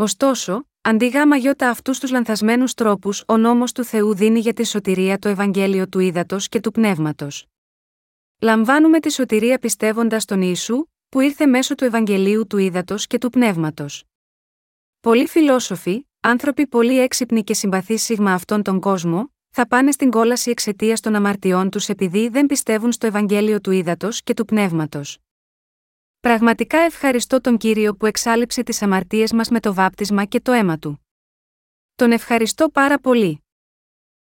Ωστόσο, 0.02 0.68
αντί 0.80 1.06
γάμα 1.08 1.36
γιώτα 1.36 1.68
αυτούς 1.68 1.98
τους 1.98 2.10
λανθασμένους 2.10 2.74
τρόπους, 2.74 3.24
ο 3.26 3.36
νόμος 3.36 3.72
του 3.72 3.84
Θεού 3.84 4.14
δίνει 4.14 4.38
για 4.38 4.52
τη 4.52 4.66
σωτηρία 4.66 5.18
το 5.18 5.28
Ευαγγέλιο 5.28 5.88
του 5.88 5.98
ύδατο 5.98 6.36
και 6.40 6.60
του 6.60 6.70
πνεύματος. 6.70 7.46
Λαμβάνουμε 8.40 9.00
τη 9.00 9.12
σωτηρία 9.12 9.58
πιστεύοντας 9.58 10.24
τον 10.24 10.42
Ιησού, 10.42 10.84
που 11.08 11.20
ήρθε 11.20 11.46
μέσω 11.46 11.74
του 11.74 11.84
Ευαγγελίου 11.84 12.46
του 12.46 12.58
ύδατο 12.58 12.94
και 12.98 13.18
του 13.18 13.30
πνεύματος. 13.30 14.04
Πολλοί 15.00 15.26
φιλόσοφοι, 15.26 16.06
άνθρωποι 16.20 16.66
πολύ 16.66 16.98
έξυπνοι 17.00 17.44
και 17.44 17.54
συμπαθείς 17.54 18.02
σίγμα 18.02 18.32
αυτόν 18.32 18.62
τον 18.62 18.80
κόσμο, 18.80 19.32
θα 19.50 19.66
πάνε 19.66 19.90
στην 19.90 20.10
κόλαση 20.10 20.50
εξαιτίας 20.50 21.00
των 21.00 21.14
αμαρτιών 21.14 21.70
τους 21.70 21.88
επειδή 21.88 22.28
δεν 22.28 22.46
πιστεύουν 22.46 22.92
στο 22.92 23.06
Ευαγγέλιο 23.06 23.60
του 23.60 23.70
ύδατο 23.70 24.08
και 24.24 24.34
του 24.34 24.44
πνεύματος. 24.44 25.18
Πραγματικά 26.22 26.78
ευχαριστώ 26.78 27.40
τον 27.40 27.56
Κύριο 27.56 27.94
που 27.94 28.06
εξάλληψε 28.06 28.62
τις 28.62 28.82
αμαρτίες 28.82 29.32
μας 29.32 29.48
με 29.48 29.60
το 29.60 29.74
βάπτισμα 29.74 30.24
και 30.24 30.40
το 30.40 30.52
αίμα 30.52 30.78
Του. 30.78 31.06
Τον 31.94 32.12
ευχαριστώ 32.12 32.68
πάρα 32.68 32.98
πολύ. 32.98 33.44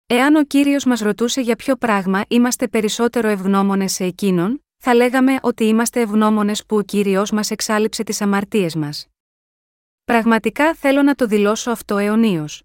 Εάν 0.06 0.36
ο 0.36 0.44
Κύριος 0.44 0.86
μας 0.86 1.00
ρωτούσε 1.00 1.42
για 1.42 1.56
ποιο 1.56 1.76
πράγμα 1.76 2.24
είμαστε 2.28 2.68
περισσότερο 2.68 3.28
ευγνώμονες 3.28 3.94
σε 3.94 4.04
Εκείνον, 4.04 4.66
θα 4.78 4.96
λέγαμε 4.96 5.38
ότι 5.42 5.64
είμαστε 5.64 6.02
ευγνώμονες 6.02 6.66
που 6.66 6.78
ο 6.78 6.82
Κύριος 6.82 7.32
μας 7.32 7.52
εξάλληψε 7.52 8.04
τις 8.04 8.22
αμαρτίες 8.22 8.76
μας. 8.76 9.08
Πραγματικά 10.04 10.76
θέλω 10.76 11.02
να 11.02 11.16
το 11.16 11.26
δηλώσω 11.26 11.72
αυτό 11.72 11.98
αιωνίως. 11.98 12.64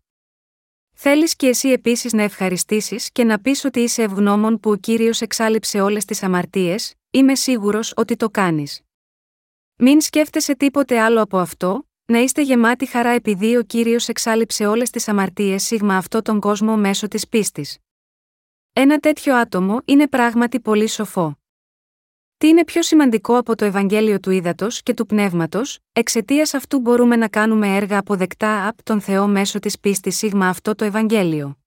Θέλεις 0.96 1.36
και 1.36 1.46
εσύ 1.46 1.68
επίσης 1.68 2.12
να 2.12 2.22
ευχαριστήσεις 2.22 3.10
και 3.12 3.24
να 3.24 3.40
πεις 3.40 3.64
ότι 3.64 3.80
είσαι 3.80 4.02
ευγνώμων 4.02 4.60
που 4.60 4.70
ο 4.70 4.76
Κύριος 4.76 5.20
εξάλληψε 5.20 5.80
όλες 5.80 6.04
τις 6.04 6.22
αμαρτίες, 6.22 6.94
είμαι 7.10 7.34
σίγουρος 7.34 7.92
ότι 7.96 8.16
το 8.16 8.30
κάνεις. 8.30 8.80
Μην 9.82 10.00
σκέφτεσαι 10.00 10.56
τίποτε 10.56 11.00
άλλο 11.00 11.22
από 11.22 11.38
αυτό, 11.38 11.88
να 12.04 12.18
είστε 12.18 12.42
γεμάτοι 12.42 12.86
χαρά 12.86 13.10
επειδή 13.10 13.56
ο 13.56 13.62
κύριος 13.62 14.08
εξάλληψε 14.08 14.66
όλες 14.66 14.90
τις 14.90 15.08
αμαρτίες 15.08 15.62
σίγμα 15.62 15.96
αυτό 15.96 16.22
τον 16.22 16.40
κόσμο 16.40 16.76
μέσω 16.76 17.08
της 17.08 17.28
πίστης. 17.28 17.78
Ένα 18.72 18.98
τέτοιο 18.98 19.36
άτομο 19.36 19.80
είναι 19.84 20.08
πράγματι 20.08 20.60
πολύ 20.60 20.88
σοφό. 20.88 21.38
Τι 22.36 22.48
είναι 22.48 22.64
πιο 22.64 22.82
σημαντικό 22.82 23.36
από 23.36 23.56
το 23.56 23.64
Ευαγγέλιο 23.64 24.20
του 24.20 24.30
Ήδατος 24.30 24.82
και 24.82 24.94
του 24.94 25.06
Πνεύματος, 25.06 25.78
εξαιτίας 25.92 26.54
αυτού 26.54 26.80
μπορούμε 26.80 27.16
να 27.16 27.28
κάνουμε 27.28 27.76
έργα 27.76 27.98
αποδεκτά 27.98 28.68
από 28.68 28.82
τον 28.82 29.00
Θεό 29.00 29.26
μέσω 29.26 29.58
της 29.58 29.80
πίστης 29.80 30.16
σίγμα 30.16 30.48
αυτό 30.48 30.74
το 30.74 30.84
Ευαγγέλιο. 30.84 31.58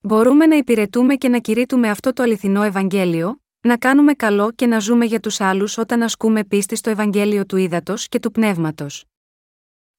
Μπορούμε 0.00 0.46
να 0.46 0.56
υπηρετούμε 0.56 1.14
και 1.14 1.28
να 1.28 1.38
κηρύττουμε 1.38 1.90
αυτό 1.90 2.12
το 2.12 2.22
αληθινό 2.22 2.62
Ευαγγέλιο, 2.62 3.40
να 3.68 3.76
κάνουμε 3.76 4.12
καλό 4.12 4.52
και 4.52 4.66
να 4.66 4.78
ζούμε 4.78 5.04
για 5.04 5.20
τους 5.20 5.40
άλλους 5.40 5.78
όταν 5.78 6.02
ασκούμε 6.02 6.44
πίστη 6.44 6.76
στο 6.76 6.90
Ευαγγέλιο 6.90 7.46
του 7.46 7.56
Ήδατος 7.56 8.08
και 8.08 8.18
του 8.18 8.30
Πνεύματος. 8.30 9.04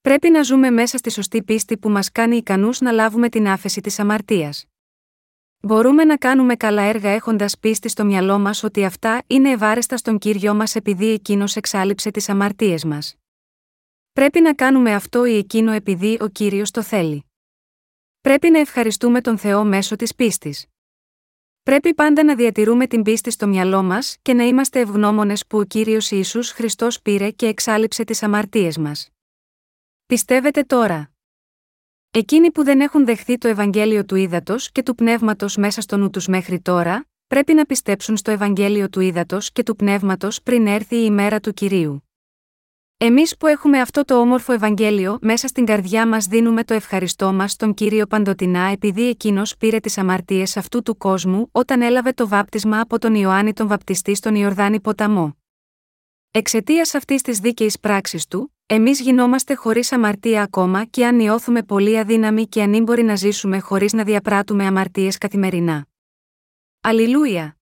Πρέπει 0.01 0.29
να 0.29 0.41
ζούμε 0.41 0.69
μέσα 0.69 0.97
στη 0.97 1.11
σωστή 1.11 1.43
πίστη 1.43 1.77
που 1.77 1.89
μας 1.89 2.11
κάνει 2.11 2.35
ικανούς 2.35 2.79
να 2.79 2.91
λάβουμε 2.91 3.29
την 3.29 3.47
άφεση 3.47 3.81
της 3.81 3.99
αμαρτίας. 3.99 4.65
Μπορούμε 5.59 6.03
να 6.03 6.17
κάνουμε 6.17 6.55
καλά 6.55 6.81
έργα 6.81 7.09
έχοντας 7.09 7.59
πίστη 7.59 7.89
στο 7.89 8.05
μυαλό 8.05 8.39
μας 8.39 8.63
ότι 8.63 8.85
αυτά 8.85 9.23
είναι 9.27 9.49
ευάρεστα 9.49 9.97
στον 9.97 10.17
κύριο 10.17 10.53
μας 10.53 10.75
επειδή 10.75 11.07
εκείνος 11.07 11.55
εξάλληψε 11.55 12.11
τις 12.11 12.29
αμαρτίες 12.29 12.83
μας. 12.83 13.15
Πρέπει 14.13 14.41
να 14.41 14.53
κάνουμε 14.53 14.93
αυτό 14.93 15.25
ή 15.25 15.37
εκείνο 15.37 15.71
επειδή 15.71 16.17
ο 16.21 16.27
κύριος 16.27 16.71
το 16.71 16.83
θέλει. 16.83 17.25
Πρέπει 18.21 18.49
να 18.49 18.59
ευχαριστούμε 18.59 19.21
τον 19.21 19.37
Θεό 19.37 19.63
μέσω 19.63 19.95
της 19.95 20.15
πίστης. 20.15 20.65
Πρέπει 21.69 21.93
πάντα 21.93 22.23
να 22.23 22.35
διατηρούμε 22.35 22.87
την 22.87 23.01
πίστη 23.01 23.31
στο 23.31 23.47
μυαλό 23.47 23.83
μας 23.83 24.17
και 24.21 24.33
να 24.33 24.43
είμαστε 24.43 24.79
ευγνώμονες 24.79 25.47
που 25.47 25.57
ο 25.57 25.63
κύριος 25.63 26.11
Ιησούς 26.11 26.51
Χριστός 26.51 27.01
πήρε 27.01 27.29
και 27.29 27.45
εξάλληψε 27.45 28.03
τις 28.03 28.23
αμαρτίες 28.23 28.77
μας. 28.77 29.09
Πιστεύετε 30.05 30.61
τώρα. 30.61 31.11
Εκείνοι 32.11 32.51
που 32.51 32.63
δεν 32.63 32.81
έχουν 32.81 33.05
δεχθεί 33.05 33.37
το 33.37 33.47
Ευαγγέλιο 33.47 34.05
του 34.05 34.15
Ήδατος 34.15 34.71
και 34.71 34.83
του 34.83 34.95
Πνεύματος 34.95 35.55
μέσα 35.55 35.81
στο 35.81 35.97
νου 35.97 36.09
τους 36.09 36.27
μέχρι 36.27 36.59
τώρα, 36.59 37.05
πρέπει 37.27 37.53
να 37.53 37.65
πιστέψουν 37.65 38.17
στο 38.17 38.31
Ευαγγέλιο 38.31 38.89
του 38.89 38.99
Ήδατος 38.99 39.51
και 39.51 39.63
του 39.63 39.75
Πνεύματος 39.75 40.41
πριν 40.41 40.67
έρθει 40.67 40.95
η 40.95 41.03
ημέρα 41.05 41.39
του 41.39 41.53
κυρίου. 41.53 42.08
Εμείς 43.01 43.37
που 43.37 43.47
έχουμε 43.47 43.79
αυτό 43.79 44.05
το 44.05 44.19
όμορφο 44.19 44.53
Ευαγγέλιο 44.53 45.17
μέσα 45.21 45.47
στην 45.47 45.65
καρδιά 45.65 46.07
μας 46.07 46.25
δίνουμε 46.25 46.63
το 46.63 46.73
ευχαριστώ 46.73 47.33
μας 47.33 47.51
στον 47.51 47.73
κύριο 47.73 48.05
παντοτινά 48.05 48.59
επειδή 48.59 49.09
εκείνος 49.09 49.57
πήρε 49.57 49.79
τις 49.79 49.97
αμαρτίες 49.97 50.57
αυτού 50.57 50.81
του 50.81 50.97
κόσμου 50.97 51.49
όταν 51.51 51.81
έλαβε 51.81 52.11
το 52.11 52.27
βάπτισμα 52.27 52.79
από 52.79 52.99
τον 52.99 53.15
Ιωάννη 53.15 53.53
τον 53.53 53.67
Βαπτιστή 53.67 54.15
στον 54.15 54.35
Ιορδάνη 54.35 54.79
ποταμό. 54.79 55.37
Εξαιτίας 56.31 56.93
αυτής 56.95 57.21
της 57.21 57.39
δίκαιης 57.39 57.79
πράξης 57.79 58.27
του, 58.27 58.55
εμείς 58.65 58.99
γινόμαστε 59.01 59.53
χωρίς 59.53 59.91
αμαρτία 59.91 60.41
ακόμα 60.41 60.85
και 60.85 61.05
αν 61.05 61.15
νιώθουμε 61.15 61.63
πολύ 61.63 61.99
αδύναμοι 61.99 62.47
και 62.47 62.61
ανήμποροι 62.61 63.03
να 63.03 63.15
ζήσουμε 63.15 63.59
χωρίς 63.59 63.93
να 63.93 64.03
διαπράττουμε 64.03 64.65
αμαρτίες 64.65 65.17
καθημερινά. 65.17 65.85
Αλληλούια! 66.81 67.58